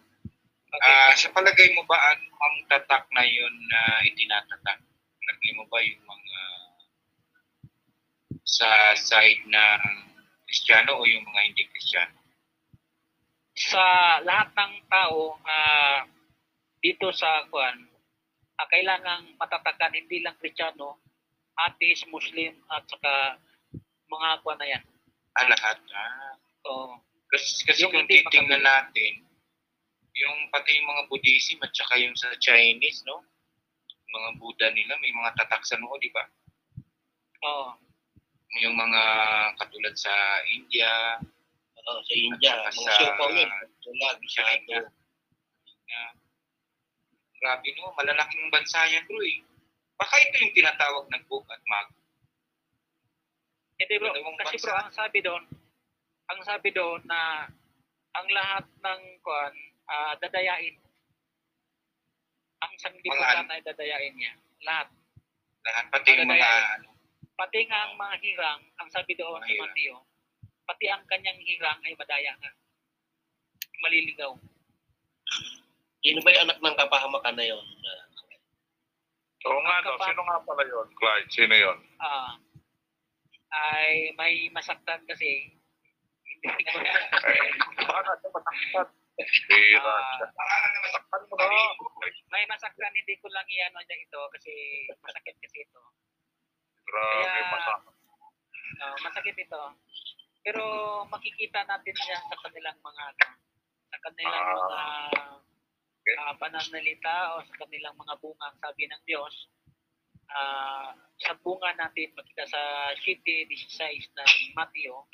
Okay. 0.75 0.91
Ah, 0.91 1.13
sa 1.15 1.31
palagay 1.31 1.71
mo 1.79 1.87
ba 1.87 1.95
ano 1.95 2.27
ang 2.35 2.57
tatak 2.67 3.07
na 3.15 3.23
yun 3.23 3.55
na 3.71 4.03
itinatatak? 4.11 4.83
Palagay 5.23 5.53
mo 5.55 5.65
ba 5.71 5.79
yung 5.83 6.03
mga 6.03 6.41
sa 8.45 8.93
side 8.99 9.47
ng 9.47 9.83
Kristiyano 10.51 10.99
o 10.99 11.07
yung 11.07 11.23
mga 11.23 11.41
hindi 11.47 11.63
Kristiyano? 11.71 12.25
sa 13.55 14.19
lahat 14.27 14.51
ng 14.51 14.75
tao 14.91 15.39
ah, 15.47 16.03
dito 16.83 17.15
sa 17.15 17.47
kuan 17.49 17.87
ah, 18.59 18.67
kailangang 18.67 19.31
matatakan 19.39 19.95
hindi 19.95 20.23
lang 20.23 20.35
Kristiyano, 20.43 20.99
atheist, 21.55 22.11
Muslim 22.11 22.55
at 22.71 22.83
saka 22.91 23.39
mga 24.11 24.29
kuan 24.43 24.59
na 24.59 24.69
yan. 24.69 24.85
Ah, 25.39 25.47
lahat. 25.47 25.79
Ah. 25.95 26.35
So, 26.63 26.99
Kasi, 27.35 27.67
kasi 27.67 27.81
Yung 27.83 27.91
kung 27.91 28.07
titingnan 28.07 28.63
natin, 28.63 29.27
yung 30.15 30.39
pati 30.49 30.79
yung 30.79 30.87
mga 30.87 31.03
Buddhism 31.11 31.59
at 31.63 31.75
saka 31.75 31.99
yung 31.99 32.15
sa 32.15 32.31
Chinese, 32.39 33.03
no? 33.03 33.27
Mga 34.09 34.31
Buddha 34.39 34.71
nila, 34.71 34.95
may 35.03 35.11
mga 35.11 35.35
tatak 35.35 35.67
sa 35.67 35.75
noo, 35.75 35.99
di 35.99 36.11
ba? 36.15 36.23
oh, 37.45 37.75
Yung 38.63 38.79
mga 38.79 39.03
katulad 39.59 39.95
sa 39.99 40.15
India, 40.47 41.19
Oo, 41.85 41.99
sa 42.01 42.13
India, 42.15 42.53
mga 42.63 42.71
sa- 42.73 42.95
siopaw 42.95 43.29
yun. 43.29 43.51
China. 43.83 44.15
masyado. 44.17 44.73
na 45.85 45.99
grabe 47.37 47.69
no, 47.77 47.93
malalaking 47.93 48.49
bansa 48.49 48.89
yan 48.89 49.05
bro 49.05 49.21
eh. 49.21 49.45
Baka 50.01 50.17
ito 50.17 50.41
yung 50.41 50.57
tinatawag 50.57 51.05
na 51.13 51.21
book 51.29 51.45
at 51.53 51.61
mag. 51.69 51.93
hindi 53.77 53.95
bro, 54.01 54.15
kasi 54.41 54.57
bansa. 54.57 54.65
bro, 54.65 54.75
ang 54.81 54.93
sabi 54.95 55.19
doon, 55.21 55.45
ang 56.33 56.41
sabi 56.41 56.69
doon 56.73 57.03
na 57.05 57.45
ang 58.15 58.27
lahat 58.33 58.65
ng 58.65 59.01
kuan 59.21 59.55
ah, 59.91 60.15
dadayain. 60.19 60.75
Ang 62.65 62.73
sanglibutan 62.81 63.49
ay 63.51 63.61
dadayain 63.61 64.15
niya. 64.17 64.33
Lahat. 64.65 64.89
Lahat, 65.65 65.85
pati 65.93 66.17
yung 66.17 66.29
mga 66.29 66.49
ano, 66.81 66.95
Pati 67.35 67.67
nga 67.67 67.91
ang 67.91 67.99
mga 67.99 68.17
hirang, 68.23 68.63
ang 68.79 68.89
sabi 68.95 69.19
doon 69.19 69.43
hirang. 69.43 69.67
Mateo, 69.67 70.07
pati 70.71 70.87
ang 70.87 71.03
kanyang 71.11 71.41
hirang 71.43 71.83
ay 71.83 71.93
madaya 71.99 72.31
nga. 72.39 72.51
Maliligaw. 73.83 74.33
Sino 75.99 76.21
ba 76.23 76.31
yung 76.31 76.45
anak 76.47 76.59
ng 76.63 76.79
kapahamakan 76.79 77.35
na 77.35 77.47
yun? 77.49 77.65
Oo 79.45 79.61
nga, 79.61 79.77
no. 79.83 79.99
Sino 79.99 80.23
nga 80.25 80.39
pala 80.47 80.63
yun, 80.63 80.89
Clyde? 80.95 81.31
Sino 81.35 81.55
yun? 81.59 81.79
Ah, 81.99 82.39
ay 83.51 84.15
may 84.15 84.47
masaktan 84.55 85.03
kasi. 85.05 85.51
Hindi 86.45 86.65
ko 86.65 86.77
Eh, 86.77 87.51
baka 87.89 88.13
Bira 89.47 89.81
Ah, 89.81 90.11
siya. 90.11 90.29
may 92.29 92.45
masaktan, 92.47 92.93
hindi 92.93 93.15
ko 93.19 93.29
lang 93.29 93.47
iyan 93.47 93.73
ano 93.73 93.87
ito 93.89 94.21
kasi 94.31 94.53
masakit 95.01 95.37
kasi 95.39 95.63
ito. 95.63 95.81
Grabe, 96.85 97.23
Kaya- 97.23 97.51
masakit. 97.51 97.95
Ah, 98.77 98.97
masakit 99.01 99.37
ito. 99.37 99.63
Pero 100.43 100.63
makikita 101.09 101.65
natin 101.65 101.95
yan 101.97 102.23
sa 102.23 102.37
kanilang 102.39 102.77
mga 102.79 103.03
ano, 103.09 103.27
sa 103.89 103.99
kanilang 104.03 104.45
Ah. 104.45 104.55
mga 104.55 104.83
Okay. 106.05 106.17
ah, 106.21 106.37
pananalita 106.37 107.15
o 107.33 107.41
sa 107.41 107.55
kanilang 107.59 107.97
mga 107.97 108.15
bunga 108.19 108.53
sabi 108.59 108.85
ng 108.85 109.03
Diyos. 109.05 109.49
Ah, 110.27 110.93
sa 111.17 111.33
bunga 111.35 111.73
natin 111.73 112.13
makita 112.13 112.45
sa 112.45 112.61
7:16 113.01 114.05
ng 114.11 114.31
Mateo, 114.53 115.09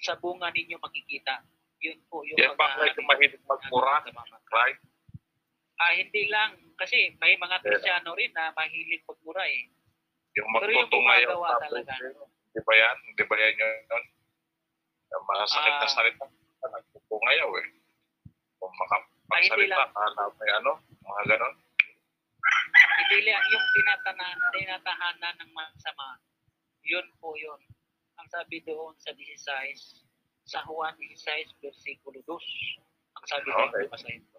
sa 0.00 0.16
bunga 0.16 0.50
ninyo 0.50 0.78
makikita. 0.78 1.46
Yun 1.84 1.98
po 2.08 2.24
yung 2.24 2.38
Yan 2.40 2.56
ba 2.56 2.72
Clyde 2.80 2.96
yung 2.96 3.08
mahilig 3.08 3.42
magmura? 3.44 4.00
Clyde? 4.48 4.80
Ah, 5.74 5.92
hindi 5.92 6.22
lang 6.32 6.56
kasi 6.80 7.12
may 7.20 7.36
mga 7.36 7.60
Kristiyano 7.60 8.16
rin 8.16 8.32
na 8.32 8.54
mahilig 8.56 9.04
magmura 9.04 9.44
eh. 9.44 9.68
Yung 10.34 10.48
Pero 10.56 10.72
yung 10.72 10.88
tapos 10.88 11.86
yun, 12.00 12.16
Di 12.54 12.60
ba 12.62 12.72
yan? 12.72 12.96
Di 13.14 13.24
ba 13.26 13.34
yan 13.36 13.54
yun? 13.58 14.04
Yung 15.12 15.24
masakit 15.28 15.74
na 15.76 15.84
Ah. 15.84 15.92
salita. 15.92 16.24
Nagtutungayaw 16.64 17.50
eh. 17.60 17.66
Kung 18.56 18.72
Ah, 18.72 18.78
makapagsalita, 18.80 19.84
kala 19.92 20.24
may 20.40 20.50
ano, 20.56 20.72
mga 20.80 21.22
ganon. 21.36 21.54
Hindi 22.94 23.18
lang 23.28 23.44
yung 23.52 23.66
tinatana, 23.76 24.26
tinatahanan 24.54 25.34
ng 25.36 25.50
masama. 25.52 26.16
Yun 26.80 27.04
po 27.20 27.36
yun. 27.36 27.60
Ang 28.16 28.28
sabi 28.30 28.62
doon 28.64 28.94
sa 28.96 29.12
16, 29.12 30.03
sa 30.44 30.60
Juan 30.64 30.92
16, 30.96 31.56
versikulo 31.58 32.20
2. 32.22 32.36
Ang 33.14 33.24
sabi 33.26 33.48
doon, 33.48 33.68
Okay. 33.68 33.84
basahin 33.88 34.22
ko. 34.28 34.38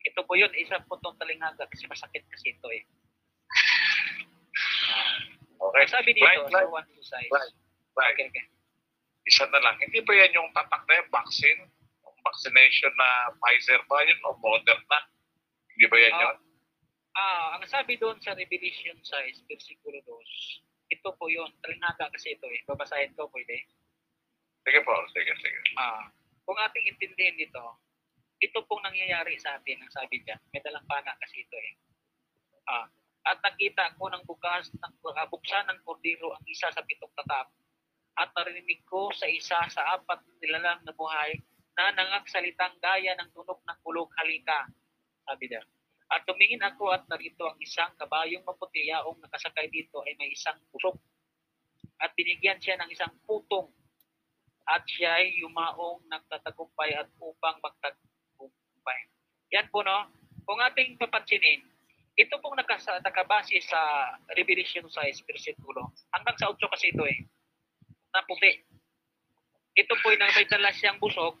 Ito 0.00 0.20
po 0.24 0.32
yun, 0.32 0.52
isa 0.56 0.80
po 0.80 0.96
itong 0.96 1.18
talinghaga 1.18 1.66
kasi 1.66 1.84
masakit 1.86 2.24
kasi 2.26 2.54
ito 2.54 2.68
eh. 2.70 2.84
Okay. 5.60 5.82
Ang 5.84 5.92
sabi 5.92 6.10
dito, 6.16 6.24
Clyde, 6.24 6.40
sa 6.40 6.48
Clyde, 6.48 6.70
Juan 6.70 6.86
16. 6.88 7.28
Clyde, 7.28 7.52
Clyde. 7.92 8.14
Okay, 8.16 8.26
okay. 8.32 8.44
Isa 9.28 9.44
na 9.46 9.60
lang. 9.60 9.76
Hindi 9.76 10.00
ba 10.00 10.12
yan 10.16 10.32
yung 10.32 10.48
tatak 10.56 10.82
na 10.88 10.94
yung 10.96 11.10
vaccine? 11.12 11.60
Yung 12.00 12.16
vaccination 12.24 12.92
na 12.96 13.08
Pfizer 13.36 13.80
ba 13.84 14.00
yun 14.02 14.18
o 14.24 14.32
Moderna? 14.40 14.98
Hindi 15.76 15.86
ba 15.86 15.96
yan 16.00 16.14
Ah, 16.14 16.20
yun? 16.24 16.36
Ah, 17.12 17.46
ang 17.58 17.64
sabi 17.68 18.00
doon 18.00 18.16
sa 18.22 18.32
Revelation 18.32 18.96
6, 18.96 19.44
versikulo 19.44 20.00
2, 20.00 20.94
ito 20.96 21.08
po 21.12 21.28
yun, 21.28 21.50
talinghaga 21.60 22.08
kasi 22.08 22.32
ito 22.32 22.46
eh. 22.48 22.64
Babasahin 22.64 23.12
ko, 23.12 23.28
pwede. 23.28 23.68
Sige 24.70 24.86
po, 24.86 24.94
sige, 25.10 25.34
sige. 25.42 25.60
Ah, 25.82 26.06
kung 26.46 26.54
ating 26.54 26.94
intindihin 26.94 27.34
dito, 27.34 27.82
ito 28.38 28.62
pong 28.70 28.86
nangyayari 28.86 29.34
sa 29.34 29.58
atin, 29.58 29.82
ang 29.82 29.90
sabi 29.90 30.22
diyan. 30.22 30.38
May 30.54 30.62
dalang 30.62 30.86
pana 30.86 31.10
kasi 31.18 31.42
ito 31.42 31.58
eh. 31.58 31.74
Ah, 32.70 32.86
at 33.26 33.42
nakita 33.42 33.98
ko 33.98 34.06
ng 34.14 34.22
bukas, 34.30 34.70
ng 34.70 34.94
uh, 35.02 35.26
buksan 35.26 35.66
ng 35.74 35.82
kordero 35.82 36.38
ang 36.38 36.46
isa 36.46 36.70
sa 36.70 36.86
pitong 36.86 37.10
tatap. 37.18 37.50
At 38.14 38.30
narinig 38.30 38.86
ko 38.86 39.10
sa 39.10 39.26
isa 39.26 39.58
sa 39.66 39.82
apat 39.98 40.22
nilalang 40.38 40.86
na 40.86 40.94
buhay 40.94 41.42
na 41.74 41.90
nangagsalitang 41.90 42.78
gaya 42.78 43.18
ng 43.18 43.34
tunog 43.34 43.58
ng 43.66 43.78
kulog 43.82 44.14
halika. 44.22 44.70
Sabi 45.26 45.50
niya. 45.50 45.66
At 46.14 46.22
tumingin 46.30 46.62
ako 46.62 46.94
at 46.94 47.10
narito 47.10 47.42
ang 47.42 47.58
isang 47.58 47.90
kabayong 47.98 48.46
maputi 48.46 48.86
yaong 48.86 49.18
nakasakay 49.18 49.66
dito 49.66 49.98
ay 50.06 50.14
may 50.14 50.30
isang 50.30 50.62
pusok. 50.70 50.94
At 51.98 52.14
binigyan 52.14 52.62
siya 52.62 52.78
ng 52.78 52.94
isang 52.94 53.10
putong 53.26 53.79
at 54.68 54.82
siya 54.86 55.20
ay 55.20 55.40
yumaong 55.40 56.04
nagtatagumpay 56.10 56.92
at 56.94 57.08
upang 57.18 57.56
magtagumpay. 57.64 59.00
Yan 59.56 59.66
po 59.72 59.80
no. 59.82 60.10
Kung 60.44 60.58
ating 60.60 60.98
papansinin, 60.98 61.62
ito 62.18 62.34
pong 62.42 62.58
nakasa, 62.58 62.98
nakabase 63.00 63.62
sa 63.62 64.12
Revelation 64.34 64.84
6 64.86 65.24
versikulo. 65.24 65.94
Hanggang 66.10 66.36
sa 66.36 66.50
8 66.50 66.58
kasi 66.74 66.90
ito 66.90 67.06
eh. 67.06 67.24
Na 68.10 68.26
puti. 68.26 68.50
Ito 69.78 69.92
po 70.02 70.10
yung 70.10 70.22
may 70.34 70.46
dala 70.50 70.74
siyang 70.74 70.98
busog 70.98 71.38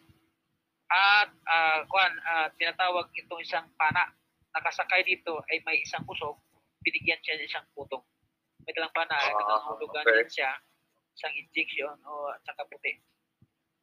at 0.90 1.30
ah, 1.46 1.82
kuan, 1.86 2.12
ah, 2.26 2.48
tinatawag 2.54 3.10
itong 3.14 3.42
isang 3.42 3.66
pana. 3.74 4.10
Nakasakay 4.50 5.06
dito 5.06 5.38
ay 5.50 5.62
may 5.62 5.78
isang 5.82 6.02
busog, 6.02 6.38
binigyan 6.82 7.18
siya 7.22 7.38
ng 7.38 7.46
isang 7.46 7.66
putong. 7.74 8.02
May 8.66 8.74
dalang 8.74 8.94
pana, 8.94 9.14
Ah, 9.14 9.30
nangangahulugan 9.30 10.02
okay. 10.06 10.26
siya 10.30 10.50
isang 11.14 11.34
injection 11.36 11.96
o 12.06 12.30
at 12.30 12.40
saka 12.46 12.64
puti. 12.68 12.98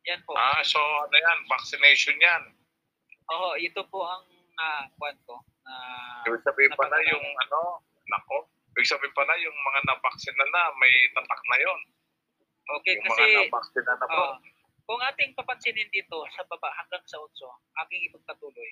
Yan 0.08 0.24
po. 0.24 0.34
Ah, 0.40 0.64
so 0.64 0.80
ano 0.80 1.16
yan? 1.16 1.40
Vaccination 1.52 2.16
yan. 2.18 2.44
Oo, 3.28 3.60
ito 3.60 3.84
po 3.92 4.08
ang 4.08 4.24
uh, 4.56 4.84
kwan 4.96 5.18
ko. 5.28 5.44
Na, 5.68 5.74
Ibig 6.24 6.44
sabihin 6.48 6.72
pa 6.80 6.88
na 6.88 7.00
yung 7.04 7.28
ano, 7.44 7.84
nako. 8.08 8.48
Ibig 8.76 8.88
sabihin 8.88 9.12
pa 9.12 9.28
na 9.28 9.36
yung 9.36 9.58
mga 9.58 9.80
na-vaccine 9.84 10.38
na 10.40 10.48
na, 10.48 10.64
may 10.80 10.94
tatak 11.12 11.42
na 11.52 11.58
yon. 11.60 11.82
okay, 12.68 12.96
yung 12.96 13.06
kasi 13.12 13.24
mga 13.24 13.36
na-vaccine 13.52 13.86
na 13.86 13.96
na 14.00 14.08
po. 14.08 14.24
ah, 14.24 14.36
kung 14.88 15.02
ating 15.04 15.36
papansinin 15.36 15.92
dito 15.92 16.24
sa 16.32 16.48
baba 16.48 16.72
hanggang 16.80 17.04
sa 17.04 17.20
8, 17.20 17.28
aking 17.84 18.08
ipagpatuloy. 18.08 18.72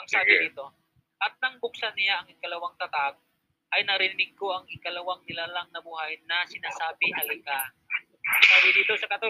Ang 0.00 0.04
sabi 0.08 0.32
Sige. 0.32 0.48
dito, 0.48 0.72
at 1.20 1.36
nang 1.44 1.60
buksan 1.60 1.92
niya 1.92 2.24
ang 2.24 2.28
ikalawang 2.32 2.72
tatag, 2.80 3.20
ay 3.74 3.82
narinig 3.82 4.38
ko 4.38 4.54
ang 4.54 4.64
ikalawang 4.70 5.18
nilalang 5.26 5.66
na 5.74 5.82
buhay 5.82 6.14
na 6.30 6.46
sinasabi 6.46 7.10
halika. 7.10 7.74
Sabi 8.24 8.70
dito 8.70 8.94
sa 8.94 9.10
14, 9.10 9.26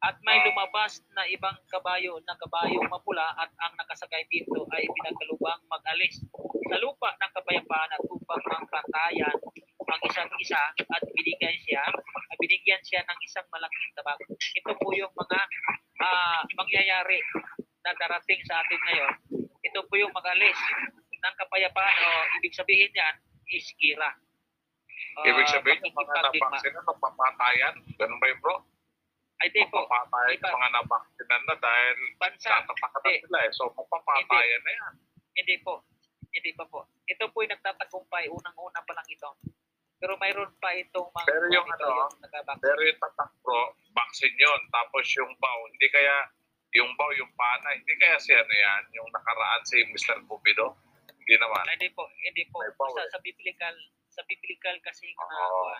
at 0.00 0.16
may 0.24 0.40
lumabas 0.42 1.04
na 1.12 1.28
ibang 1.28 1.54
kabayo 1.68 2.18
na 2.24 2.34
kabayong 2.40 2.88
mapula 2.88 3.36
at 3.36 3.52
ang 3.60 3.76
nakasakay 3.76 4.24
dito 4.32 4.64
ay 4.72 4.88
pinagkalubang 4.88 5.60
mag-alis 5.68 6.24
sa 6.72 6.76
lupa 6.80 7.12
ng 7.20 7.30
kapayapaan 7.36 7.90
at 7.92 8.02
upang 8.08 8.42
mangpatayan 8.48 9.36
ang 9.90 10.00
isa't 10.08 10.32
isa 10.40 10.62
at 10.72 11.02
binigyan 11.04 11.56
siya 11.62 11.84
at 11.84 12.36
binigyan 12.40 12.80
siya 12.80 13.04
ng 13.04 13.18
isang 13.22 13.44
malaking 13.52 13.92
tabak. 13.92 14.18
Ito 14.56 14.72
po 14.80 14.88
yung 14.96 15.12
mga 15.12 15.40
ah, 16.00 16.42
mangyayari 16.56 17.20
na 17.84 17.92
darating 18.00 18.40
sa 18.48 18.64
atin 18.64 18.80
ngayon. 18.80 19.14
Ito 19.68 19.84
po 19.84 19.94
yung 20.00 20.16
mag-alis 20.16 20.56
ng 21.20 21.34
kapayapaan 21.44 21.96
o 22.00 22.08
ibig 22.40 22.56
sabihin 22.56 22.90
yan 22.96 23.14
is 23.50 23.66
gira. 23.76 24.10
Ah, 25.18 25.26
Ibig 25.26 25.48
sabihin, 25.48 25.82
yung 25.82 25.92
mga 25.92 26.06
pakikipagdigma. 26.06 26.46
nabaksinan, 26.46 26.84
magpapatayan. 26.86 27.74
Ganun 27.98 28.18
ba 28.18 28.26
yun, 28.30 28.38
bro? 28.38 28.56
Ay, 29.40 29.48
di 29.50 29.64
po. 29.66 29.82
Magpapatayan 29.82 30.30
Iba. 30.32 30.46
yung 30.46 30.56
mga 30.56 30.70
nabaksinan 30.76 31.42
na 31.44 31.54
dahil 31.56 31.96
Bansa. 32.16 32.48
tatatakan 32.62 33.00
na 33.02 33.12
sila 33.18 33.38
eh. 33.42 33.50
So, 33.52 33.62
magpapatayan 33.72 34.62
na 34.62 34.72
yan. 34.72 34.92
Hindi 35.34 35.54
po. 35.60 35.82
Hindi 36.30 36.50
pa 36.54 36.64
po. 36.64 36.86
Ito 37.04 37.24
po 37.28 37.42
yung 37.42 37.52
nagtatagumpay. 37.52 38.30
Unang-una 38.30 38.80
pa 38.80 38.92
lang 38.94 39.08
ito. 39.08 39.30
Pero 40.00 40.16
mayroon 40.16 40.52
pa 40.56 40.72
itong 40.72 41.10
mga 41.10 41.26
Pero 41.26 41.44
yung 41.50 41.66
ito, 41.66 41.84
ano, 41.84 42.08
yung 42.08 42.60
Pero 42.62 42.80
yung 42.80 43.00
tatak, 43.02 43.30
bro, 43.42 43.60
vaccine 43.92 44.36
yun. 44.38 44.60
Tapos 44.70 45.04
yung 45.12 45.32
bow, 45.36 45.58
hindi 45.68 45.86
kaya, 45.90 46.16
yung 46.72 46.94
bow, 46.96 47.10
yung 47.12 47.28
pana, 47.34 47.74
hindi 47.74 47.92
kaya 47.98 48.16
si 48.16 48.32
ano 48.32 48.48
yan, 48.48 48.82
yung 48.94 49.08
nakaraan 49.10 49.60
si 49.66 49.84
Mr. 49.90 50.24
Cupido? 50.24 50.72
Hindi 51.30 51.46
naman. 51.46 51.62
Hindi 51.62 51.88
po. 51.94 52.10
Hindi 52.10 52.42
po. 52.50 52.58
Power. 52.74 53.06
Sa, 53.06 53.22
biblical, 53.22 53.74
sa 54.10 54.26
biblical 54.26 54.74
kasi 54.82 55.14
na 55.14 55.22
Oo. 55.46 55.78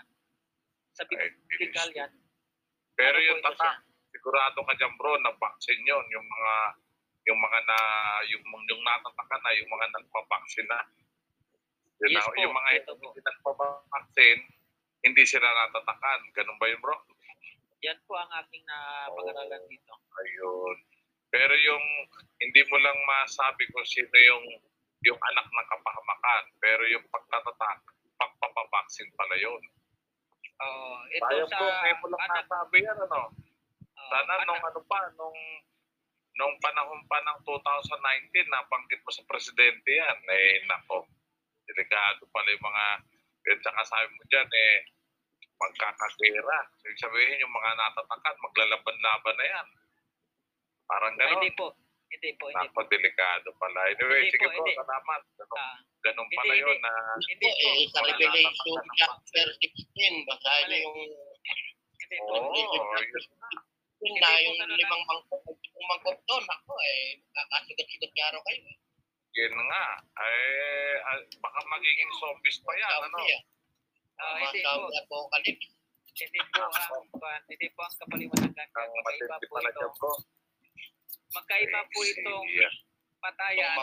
sa 0.95 1.03
biblical 1.11 1.91
yan. 1.91 2.13
Pero 2.95 3.19
Ano 3.19 3.27
yung 3.27 3.43
tatak, 3.43 3.83
sigurado 4.15 4.63
ka 4.63 4.79
dyan, 4.79 4.95
bro, 4.95 5.19
na 5.19 5.35
vaccine 5.35 5.83
yun. 5.83 6.07
Yung 6.15 6.23
mga, 6.23 6.55
yung 7.35 7.39
mga 7.43 7.59
na, 7.67 7.79
yung, 8.31 8.47
yung 8.47 8.83
natatakan 8.87 9.43
na, 9.43 9.51
yung 9.59 9.71
mga 9.75 9.87
nagpa-vaccine 9.91 10.71
na. 10.71 10.81
Yun 11.99 12.15
Yes 12.15 12.23
na, 12.23 12.31
po, 12.31 12.39
yung 12.39 12.55
mga 12.55 12.71
ito 12.79 12.91
hindi 12.95 13.21
nagpa-vaccine, 13.27 14.43
hindi 15.03 15.23
sila 15.27 15.51
natatakan. 15.51 16.31
Ganun 16.31 16.63
ba 16.63 16.71
yun, 16.71 16.79
bro? 16.79 16.95
Yan 17.83 17.99
po 18.07 18.15
ang 18.15 18.31
aking 18.39 18.63
na 18.71 19.11
pag-aralan 19.11 19.67
dito. 19.67 19.99
Ayun. 19.99 20.79
Pero 21.35 21.59
yung 21.59 21.85
hindi 22.39 22.63
mo 22.71 22.79
lang 22.79 22.99
masabi 23.03 23.67
kung 23.75 23.83
sino 23.83 24.15
yung 24.15 24.70
yung 25.05 25.21
anak 25.21 25.47
ng 25.49 25.69
kapahamakan. 25.69 26.45
Pero 26.61 26.83
yung 26.89 27.05
pagtatatak, 27.09 27.79
pagpapabaksin 28.17 29.09
pala 29.17 29.37
yun. 29.37 29.63
Oh, 30.61 31.01
ito 31.09 31.25
Sayang 31.25 31.49
sa 31.49 31.57
po, 31.57 31.65
ngayon 31.65 31.99
mo 31.99 32.07
lang 32.13 32.23
anak, 32.29 32.45
nasabi 32.45 32.77
yan, 32.85 32.97
ano? 33.01 33.21
oh, 33.33 34.09
Sana 34.13 34.33
anak- 34.37 34.45
nung 34.45 34.61
ano 34.61 34.81
pa, 34.85 34.99
nung 35.17 35.39
nung 36.37 36.57
panahon 36.61 37.05
pa 37.05 37.21
ng 37.21 37.39
2019, 37.45 38.49
nabanggit 38.49 39.01
mo 39.05 39.11
sa 39.13 39.25
presidente 39.29 39.89
yan. 39.93 40.19
Eh, 40.25 40.65
nako. 40.65 41.05
Delikado 41.69 42.25
pala 42.33 42.49
yung 42.49 42.65
mga, 42.65 42.85
yun 43.45 43.61
saka 43.61 43.81
sabi 43.85 44.09
mo 44.17 44.23
dyan, 44.25 44.49
eh, 44.49 44.75
magkakagera. 45.61 46.59
Ibig 46.81 46.97
sabihin, 46.97 47.43
yung 47.45 47.53
mga 47.53 47.71
natatakan, 47.77 48.37
maglalaban-laban 48.41 49.37
na 49.37 49.47
yan. 49.49 49.67
Parang 50.89 51.15
gano'n. 51.15 51.33
hindi 51.37 51.51
po. 51.53 51.77
Hindi 52.11 52.31
po, 52.35 52.45
hindi 52.45 52.59
po. 52.67 52.81
Napadelikado 52.83 53.49
pala. 53.57 53.81
Anyway, 53.87 54.21
Hindi 54.21 54.33
sige 54.33 54.43
po, 54.43 54.51
po, 54.51 54.59
hindi. 54.59 54.73
salamat. 54.75 55.21
Ganun, 55.33 55.57
Ah, 55.57 55.77
ganun 56.01 56.27
Hindi, 56.27 56.37
pala 56.37 56.53
hindi. 56.53 56.63
yun 56.65 56.79
na 56.81 56.93
hindi 57.17 57.35
po. 57.39 57.49
Eh, 57.49 57.83
sa 57.87 58.01
Revelation 58.03 58.79
chapter 58.93 59.47
16, 59.57 60.27
basahin 60.27 60.71
yung 60.81 60.99
Hindi 61.93 62.17
po. 62.19 62.33
Oo, 62.33 62.51
yun 62.51 62.67
chapter 62.69 63.05
16 63.07 63.69
Hindi 64.01 64.19
na 64.19 64.29
yung 64.41 64.57
limang 64.71 65.03
mangkok. 65.05 65.45
Yung 65.47 65.87
mangkok 65.87 66.19
doon, 66.25 66.41
ako 66.43 66.73
eh, 66.81 67.01
kakasigot-sigot 67.31 68.11
niya 68.11 68.25
araw 68.29 68.41
kayo. 68.43 68.63
eh. 68.67 68.77
yun 69.31 69.55
nga. 69.55 69.85
Eh, 70.21 70.95
ah, 71.01 71.15
baka 71.39 71.59
magiging 71.65 72.11
zombies 72.19 72.59
pa 72.61 72.73
yan. 72.75 72.91
Ano? 73.01 73.19
Niya, 73.21 73.39
Ah, 74.19 74.37
hindi 74.37 74.61
po. 74.61 74.91
apocalypse. 74.91 75.71
Hindi 76.11 76.41
po 76.51 76.61
ang 76.61 76.75
hindi 77.47 77.67
po 77.71 77.81
ang 77.81 77.95
kapaliwanagan. 77.97 78.69
Ang 78.75 78.91
matindi 78.99 79.47
po 79.47 79.55
pala 79.55 79.71
ito. 79.71 79.79
dyan 79.79 79.93
po. 79.97 80.11
Magkaiba 81.31 81.81
po 81.91 81.99
itong 82.03 82.47
patayan. 83.21 83.77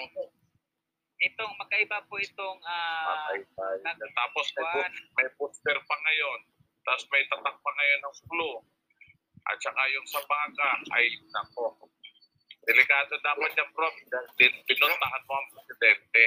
Itong 1.18 1.54
magkaiba 1.58 1.98
po 2.06 2.22
itong 2.22 2.60
ah 2.62 3.34
tayo. 3.34 3.78
nag- 3.82 4.14
Tapos 4.14 4.46
may, 4.54 4.86
may 5.18 5.28
booster 5.40 5.78
pa 5.88 5.96
ngayon. 5.98 6.40
Tapos 6.86 7.04
may 7.10 7.24
tatak 7.26 7.58
pa 7.58 7.72
ngayon 7.74 8.00
ng 8.06 8.16
flu. 8.28 8.52
At 9.48 9.58
saka 9.64 9.82
yung 9.96 10.08
sa 10.08 10.20
baga, 10.28 10.70
ay 10.92 11.08
nako. 11.32 11.88
Delikado 12.68 13.16
dapat 13.24 13.56
yan, 13.56 13.70
bro. 13.72 13.88
Din, 14.36 14.52
pinuntahan 14.68 15.24
mo 15.24 15.34
ang 15.40 15.48
presidente. 15.56 16.24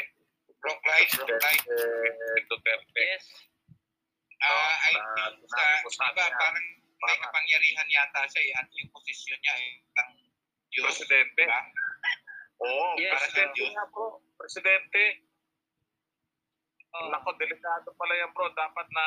Rock 0.65 0.81
light, 0.89 1.11
rock 1.21 1.37
light. 1.37 1.65
Duterte. 2.49 2.97
Yes. 2.97 3.25
Ah, 4.41 4.73
sa, 4.89 5.37
sinabi 5.37 5.85
ko 5.85 5.89
sa 5.93 6.09
diba, 6.09 6.25
kanya, 6.25 6.41
parang 6.41 6.67
may 7.01 7.17
kapangyarihan 7.21 7.89
yata 7.93 8.25
siya 8.33 8.41
eh, 8.41 8.57
at 8.57 8.67
yung 8.73 8.89
posisyon 8.89 9.37
niya 9.37 9.55
eh, 9.61 9.73
ng 9.85 10.11
Diyos. 10.71 10.87
Presidente. 10.87 11.43
Diba? 11.43 11.61
Oo, 12.61 12.87
Yes, 13.01 13.13
presidente 13.17 13.61
sir. 13.65 13.73
nga, 13.73 13.85
bro. 13.89 14.07
Presidente. 14.37 15.03
Oh. 16.91 17.09
Nako, 17.09 17.31
delikado 17.39 17.89
pala 17.95 18.15
yan, 18.19 18.31
bro. 18.35 18.51
Dapat 18.53 18.87
na 18.91 19.07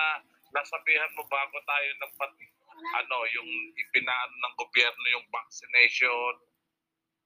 nasabihan 0.53 1.11
mo 1.17 1.23
bago 1.27 1.57
tayo 1.65 1.87
nagpat 1.99 2.31
ano, 2.73 3.17
yung 3.37 3.49
ipinaan 3.77 4.33
ng 4.33 4.53
gobyerno 4.57 5.05
yung 5.13 5.27
vaccination, 5.29 6.33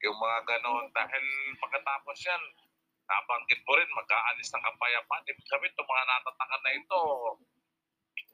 yung 0.04 0.18
mga 0.18 0.40
ganon. 0.44 0.86
Dahil 0.92 1.24
pagkatapos 1.58 2.18
yan, 2.28 2.44
nabanggit 3.08 3.64
mo 3.64 3.74
rin, 3.80 3.88
mag-aalis 3.96 4.52
ng 4.52 4.64
kapayapaan. 4.64 5.24
Ibig 5.24 5.48
sabihin, 5.48 5.72
itong 5.72 5.88
mga 5.88 6.06
natatakan 6.06 6.62
na 6.62 6.72
ito, 6.76 7.02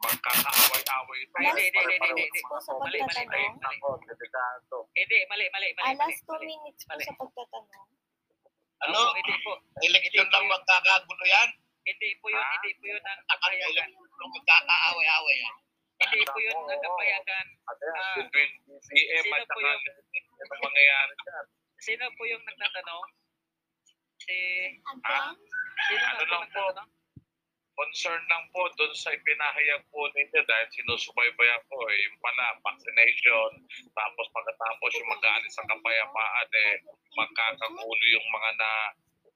magkakaaway-away 0.03 1.19
ito. 1.19 1.33
Ay, 1.33 1.43
hindi, 1.43 1.63
hindi, 1.63 1.63
hindi, 1.63 1.73
Pare-pareho 1.73 2.11
hindi, 2.11 2.23
hindi. 2.23 2.41
mga 2.43 2.59
Sa 2.59 2.59
zombies. 2.69 3.03
pagtatanong. 3.03 3.33
Ay, 3.33 3.75
nako, 3.75 3.87
delikado. 4.03 4.75
Hindi, 4.93 5.17
mali, 5.25 5.45
mali, 5.49 5.67
mali. 5.69 5.81
Ah, 5.81 5.87
mali, 5.89 5.99
last 6.03 6.19
two 6.21 6.33
mali. 6.33 6.45
minutes 6.45 6.81
po 6.83 6.91
Mali. 6.91 7.03
sa 7.03 7.13
pagtatanong. 7.15 7.87
Ano? 8.83 8.97
Opo, 8.99 9.15
hindi 9.15 9.35
po. 9.39 9.51
Eleksyon 9.79 10.27
lang 10.27 10.45
magkakagulo 10.45 11.23
yan. 11.25 11.49
Hindi 11.83 12.09
po 12.17 12.25
yun, 12.27 12.39
Ah? 12.39 12.51
hindi 12.53 12.71
po 12.73 12.83
yun 12.85 12.99
ang 13.01 13.19
At 13.21 13.37
kapayagan. 13.37 13.89
magkakaaway-away 14.19 15.37
yan. 15.37 15.55
Hindi 15.95 16.19
po 16.25 16.37
yun 16.37 16.55
ang 16.55 16.81
kapayagan. 16.81 17.45
Ah, 17.63 18.15
between 18.17 18.51
sino 18.81 19.33
at 19.33 19.47
po 19.47 19.55
saka 19.55 19.59
yung- 19.61 19.87
ano 20.35 20.53
mangyayari. 20.61 21.13
Sino 21.77 22.03
po 22.15 22.21
yung 22.23 22.43
nagtatanong? 22.43 23.05
Si... 24.17 24.35
Again? 24.79 25.35
Sino 25.83 26.03
Ano 26.05 26.23
lang 26.23 26.43
po? 26.45 26.63
nagtatanong? 26.63 26.89
Concern 27.73 28.21
lang 28.29 28.45
po 28.53 28.69
doon 28.77 28.93
sa 28.93 29.09
ipinahayag 29.13 29.81
po 29.89 30.05
ninyo 30.13 30.41
dahil 30.45 30.67
sinusubaybayan 30.69 31.61
ko 31.69 31.77
eh, 31.89 31.97
yung 32.05 32.17
pala 32.21 32.57
vaccination 32.61 33.49
tapos 33.97 34.25
pagkatapos 34.29 34.91
yung 35.01 35.09
mag-aalis 35.09 35.53
sa 35.57 35.65
kapayapaan 35.65 36.49
eh 36.53 36.73
magkakagulo 37.17 38.05
yung 38.09 38.27
mga 38.29 38.51
na 38.57 38.71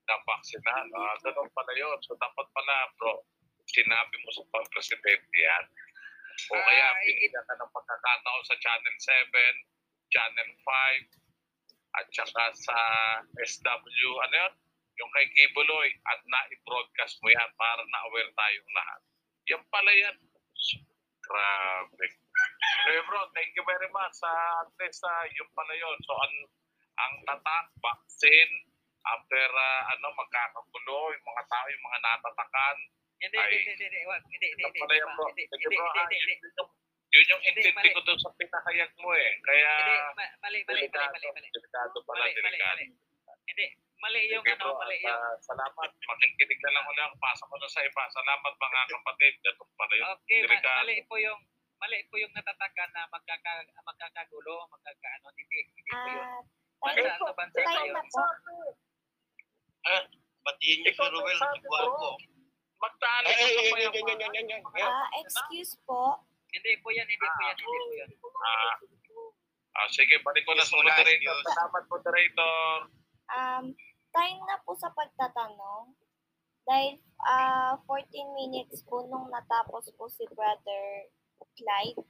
na-vaccinahan. 0.07 0.87
Ah, 0.95 1.15
ganun 1.19 1.51
pala 1.51 1.71
yun. 1.75 1.99
So 1.99 2.15
dapat 2.15 2.47
pala 2.55 2.87
bro, 2.95 3.27
sinabi 3.67 4.15
mo 4.23 4.29
sa 4.31 4.43
pag-presidente 4.55 5.35
yan. 5.35 5.65
O 6.47 6.55
kaya 6.55 6.87
Ah, 6.95 6.97
binigyan 7.03 7.43
ka 7.43 7.53
ng 7.59 7.73
pagkakataon 7.75 8.43
sa 8.47 8.55
Channel 8.61 8.95
7, 9.03 9.67
Channel 10.13 10.49
5, 10.63 11.27
at 11.97 12.07
saka 12.13 12.45
sa 12.55 12.77
SW, 13.41 14.09
ano 14.21 14.35
yun? 14.47 14.53
Yung 14.97 15.11
kay 15.13 15.29
Kibuloy 15.29 15.89
at 16.09 16.19
na-broadcast 16.25 17.21
mo 17.21 17.29
yan 17.29 17.49
para 17.53 17.81
na-aware 17.85 18.33
tayong 18.33 18.71
lahat. 18.73 19.01
Yan 19.47 19.63
pala 19.69 19.91
yan. 19.93 20.17
Grabe. 21.21 22.05
Anyway 22.87 23.03
bro, 23.05 23.21
thank 23.35 23.51
you 23.53 23.65
very 23.67 23.89
much 23.91 24.13
sa 24.15 24.29
at 24.63 24.71
least 24.79 25.03
ah, 25.03 25.25
yung 25.35 25.51
pala 25.53 25.73
yun. 25.75 25.97
So 26.05 26.13
ang, 26.15 26.35
ang 26.97 27.13
tatak, 27.27 27.65
vaccine, 27.77 28.53
after 29.05 29.47
ah, 29.51 29.91
ano, 29.93 30.07
magkakagulo, 30.15 31.13
yung 31.13 31.25
mga 31.25 31.43
tao, 31.51 31.65
yung 31.69 31.85
mga 31.85 31.99
natatakan, 32.01 32.77
Hindi, 33.17 33.33
Ay. 33.33 33.49
hindi, 33.49 33.73
hindi, 33.73 33.85
hindi, 33.89 33.99
wag, 34.05 34.21
hindi, 34.29 34.47
hindi, 34.53 34.63
hindi, 34.69 34.77
bro. 34.77 35.25
hindi, 35.25 35.43
hindi, 35.49 35.65
bro, 35.73 35.89
hindi, 35.89 35.97
ah, 35.97 36.05
hindi, 36.05 36.17
hindi, 36.21 36.63
yun 37.07 37.25
yung 37.33 37.41
Hindi, 37.41 37.61
intindi 37.65 37.89
ko 37.97 38.01
doon 38.05 38.19
sa 38.21 38.29
pinahayag 38.37 38.91
mo 39.01 39.09
eh. 39.17 39.31
Kaya, 39.41 39.69
hindi, 39.73 39.95
ma- 39.97 40.35
mali, 40.43 40.59
mali, 40.69 40.81
mali, 40.85 41.07
mali, 41.17 41.27
mali. 41.33 41.47
delikado 41.49 41.97
pala, 42.05 42.23
Mali, 42.29 42.33
mali, 42.37 42.45
delikado. 42.45 42.77
mali. 42.77 42.85
Hindi, 43.47 43.65
mali 43.73 43.86
yung 43.97 44.45
Sige 44.45 44.53
ano, 44.53 44.77
mali 44.77 44.97
at, 44.97 45.09
yung... 45.09 45.17
ah, 45.17 45.35
salamat. 45.41 45.89
Makikinig 45.89 46.59
na 46.61 46.71
lang 46.71 46.85
ulit. 46.85 47.11
Pasok 47.17 47.47
ko 47.49 47.55
na 47.57 47.67
sa 47.67 47.81
iba. 47.81 48.03
Salamat 48.07 48.53
mga 48.53 48.81
kapatid. 48.93 49.33
Ganun 49.41 49.69
pala 49.73 49.93
yun. 49.93 50.05
Okay, 50.15 50.39
ma- 50.39 50.45
Delikado. 50.47 50.77
mali 50.81 50.95
po 51.05 51.15
yung 51.17 51.39
mali 51.77 51.97
po 52.09 52.15
yung 52.17 52.33
natatakan 52.33 52.89
na 52.89 53.05
magkaka, 53.09 53.51
magkakagulo, 53.85 54.65
magkakaano, 54.69 55.29
hindi, 55.37 55.57
hindi 55.69 55.81
po 55.85 56.09
yun. 56.09 56.25
Ah, 56.25 56.41
Bansa 56.77 57.01
time 57.01 57.17
po. 57.17 57.25
sa 57.25 57.33
bansa 57.37 57.57
Time 57.57 57.69
tayo. 57.73 57.93
na 57.93 58.01
po. 58.05 58.21
Batiin 60.47 60.79
niyo 60.79 60.91
si 60.93 61.05
Ruel 61.09 61.27
Ay, 61.27 61.37
ka 61.37 61.47
ay, 61.49 61.61
pa 61.61 61.77
yung. 61.81 62.25
Ah, 64.77 65.07
excuse 65.21 65.73
po. 65.83 66.21
Hindi 66.47 66.73
po 66.79 66.87
yan, 66.93 67.05
hindi 67.09 67.27
po 67.27 67.39
yan, 67.43 67.55
hindi 67.57 67.81
po 67.81 67.93
yan. 67.97 68.09
Ah, 68.39 68.73
ah, 69.75 69.87
sige, 69.89 70.21
balik 70.21 70.45
ko 70.45 70.53
na 70.53 70.63
sa 70.63 70.77
moderator. 70.77 71.37
Salamat, 71.43 71.83
moderator. 71.89 72.63
Um, 73.27 73.63
time 74.17 74.41
na 74.49 74.57
po 74.65 74.73
sa 74.73 74.89
pagtatanong. 74.89 75.93
Dahil 76.65 76.97
ah 77.21 77.77
14 77.85 78.09
minutes 78.33 78.81
po 78.89 79.05
nung 79.05 79.29
natapos 79.29 79.93
po 79.93 80.09
si 80.09 80.25
Brother 80.33 81.13
Clyde. 81.53 82.01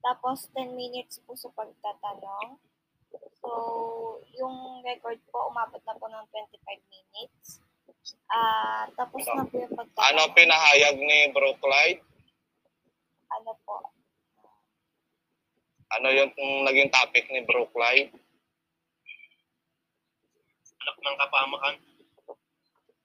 Tapos 0.00 0.48
10 0.56 0.72
minutes 0.72 1.20
po 1.22 1.36
sa 1.36 1.52
pagtatanong. 1.52 2.56
So, 3.38 3.50
yung 4.32 4.80
record 4.80 5.20
po, 5.28 5.52
umabot 5.52 5.78
na 5.84 5.94
po 6.00 6.08
ng 6.08 6.26
25 6.32 6.56
minutes. 6.88 7.60
Ah, 8.32 8.88
tapos 8.96 9.22
na 9.28 9.44
po 9.44 9.54
yung 9.60 9.76
pagtatanong. 9.76 10.08
Ano 10.08 10.34
pinahayag 10.34 10.96
ni 10.96 11.30
Bro 11.30 11.60
Clyde? 11.60 12.02
Ano 13.38 13.52
po? 13.62 13.78
Ano 15.92 16.08
yung 16.08 16.32
naging 16.64 16.88
topic 16.88 17.28
ni 17.28 17.44
Bro 17.44 17.68
Clyde? 17.70 18.10
Ng 21.02 21.16
kapahamakan. 21.18 21.74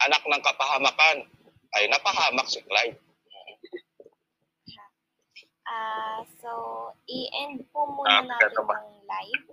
Anak 0.05 0.21
ng 0.21 0.43
kapahamakan. 0.45 1.17
Ay, 1.73 1.89
napahamak 1.89 2.45
si 2.45 2.61
Clyde. 2.61 3.01
Ah, 5.67 6.23
so 6.39 6.51
i-end 7.11 7.67
po 7.75 7.83
muna 7.91 8.23
Ah, 8.23 8.23
natin 8.23 8.55
ang 8.55 8.87
live. 9.03 9.47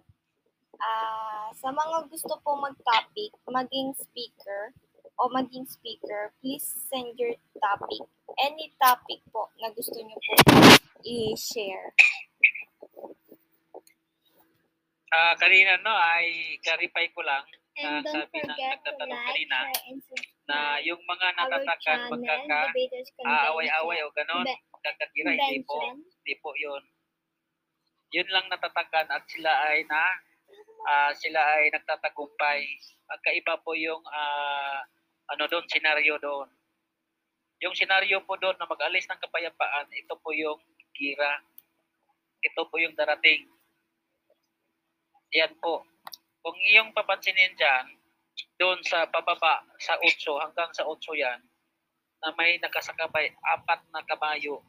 Ah, 0.78 1.50
sa 1.59 1.74
mga 1.74 2.07
gusto 2.07 2.38
po 2.44 2.54
mag-topic, 2.54 3.35
maging 3.50 3.90
speaker 3.98 4.70
o 5.18 5.26
maging 5.35 5.66
speaker, 5.66 6.30
please 6.38 6.62
send 6.87 7.18
your 7.18 7.35
topic. 7.59 8.07
Any 8.38 8.70
topic 8.78 9.26
po 9.35 9.50
na 9.59 9.74
gusto 9.74 9.98
niyo 9.98 10.14
po 10.22 10.35
i-share. 11.02 11.90
Ah, 15.11 15.35
kanina 15.35 15.83
no, 15.83 15.94
ay 15.94 16.59
clarify 16.62 17.11
ko 17.11 17.26
lang 17.26 17.42
And 17.75 18.07
na 18.07 18.07
don't 18.07 18.31
sabi 18.31 18.39
ng 18.39 18.55
forget 18.55 18.79
to 18.79 18.91
nagtatanong 18.95 19.19
like, 19.19 19.27
kanina 19.27 19.59
share, 19.59 19.83
and 19.91 20.01
subscribe 20.07 20.47
na 20.47 20.59
yung 20.85 21.03
mga 21.03 21.27
our 21.27 21.37
natatakan 21.43 21.81
channel, 21.83 22.11
magkaka 22.15 22.61
Debaters 22.71 23.09
aaway-away 23.25 23.99
o 24.05 24.09
ganon, 24.15 24.47
Convention. 24.47 24.71
magkakatira, 24.71 25.31
hindi 25.35 25.59
po, 25.67 25.79
hindi 25.99 26.35
po 26.39 26.51
yun. 26.55 26.83
Yun 28.15 28.29
lang 28.31 28.47
natatakan 28.47 29.11
at 29.11 29.27
sila 29.27 29.53
ay 29.67 29.83
na 29.91 30.03
ah, 30.87 31.11
sila 31.17 31.41
ay 31.59 31.73
nagtatagumpay. 31.75 32.63
Magkaiba 33.11 33.59
po 33.67 33.75
yung 33.75 34.03
ah, 34.07 34.87
ano 35.35 35.45
doon, 35.51 35.67
senaryo 35.67 36.15
doon. 36.23 36.47
Yung 37.65 37.75
senaryo 37.75 38.21
po 38.23 38.37
doon 38.37 38.55
na 38.61 38.69
mag-alis 38.69 39.09
ng 39.09 39.19
kapayapaan, 39.19 39.89
ito 39.91 40.15
po 40.21 40.31
yung 40.31 40.61
gira. 40.95 41.41
Ito 42.45 42.69
po 42.69 42.77
yung 42.77 42.95
darating. 42.95 43.49
Yan 45.35 45.57
po. 45.59 45.83
Kung 46.44 46.57
iyong 46.61 46.92
papansinin 46.92 47.57
dyan, 47.57 47.96
doon 48.61 48.76
sa 48.85 49.09
pababa, 49.09 49.64
sa 49.80 49.96
8 49.96 50.44
hanggang 50.44 50.68
sa 50.76 50.85
8 50.85 51.00
yan, 51.16 51.40
na 52.20 52.28
may 52.37 52.61
nakasakabay, 52.61 53.33
apat 53.57 53.80
na 53.88 54.04
kabayo 54.04 54.61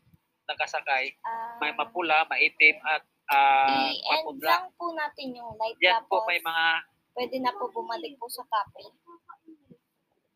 nakasakay, 0.46 1.14
Ah, 1.26 1.58
may 1.58 1.74
mapula, 1.74 2.26
maitim 2.30 2.78
at 2.86 3.02
ah, 3.34 3.90
i-end 3.90 4.38
lang 4.46 4.70
po 4.78 4.94
natin 4.94 5.34
yung 5.34 5.58
live 5.58 5.78
Yan 5.82 6.06
tapos 6.06 6.22
po 6.22 6.30
may 6.30 6.38
mga, 6.38 6.66
pwede 7.18 7.36
na 7.42 7.52
po 7.58 7.66
bumalik 7.74 8.14
po 8.22 8.30
sa 8.30 8.46
topic. 8.46 8.94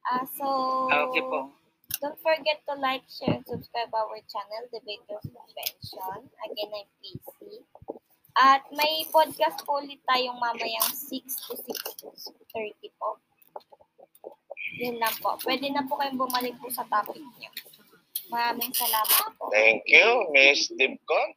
Ah, 0.09 0.25
so 0.25 0.45
ah, 0.89 1.05
okay 1.05 1.21
po. 1.21 1.53
Don't 1.99 2.17
forget 2.23 2.63
to 2.63 2.73
like, 2.79 3.03
share, 3.11 3.37
and 3.37 3.43
subscribe 3.43 3.91
our 3.91 4.17
channel, 4.31 4.63
Debaters 4.71 5.25
Convention. 5.29 6.31
Again, 6.47 6.71
I'm 6.71 6.89
PC. 7.03 7.65
At 8.39 8.63
may 8.71 9.03
podcast 9.11 9.67
po 9.67 9.83
ulit 9.83 9.99
tayong 10.07 10.39
mamayang 10.39 10.87
6 10.95 11.11
to 11.43 11.59
6.30 11.59 12.87
po. 12.95 13.19
Yun 14.79 14.95
lang 14.95 15.11
po. 15.19 15.35
Pwede 15.43 15.67
na 15.67 15.83
po 15.83 15.99
kayong 15.99 16.15
bumalik 16.15 16.55
po 16.55 16.71
sa 16.71 16.87
topic 16.87 17.19
niyo. 17.19 17.51
Maraming 18.31 18.71
salamat 18.71 19.35
po. 19.35 19.51
Thank 19.51 19.83
you, 19.91 20.31
Miss 20.31 20.71
Dibcon. 20.71 21.35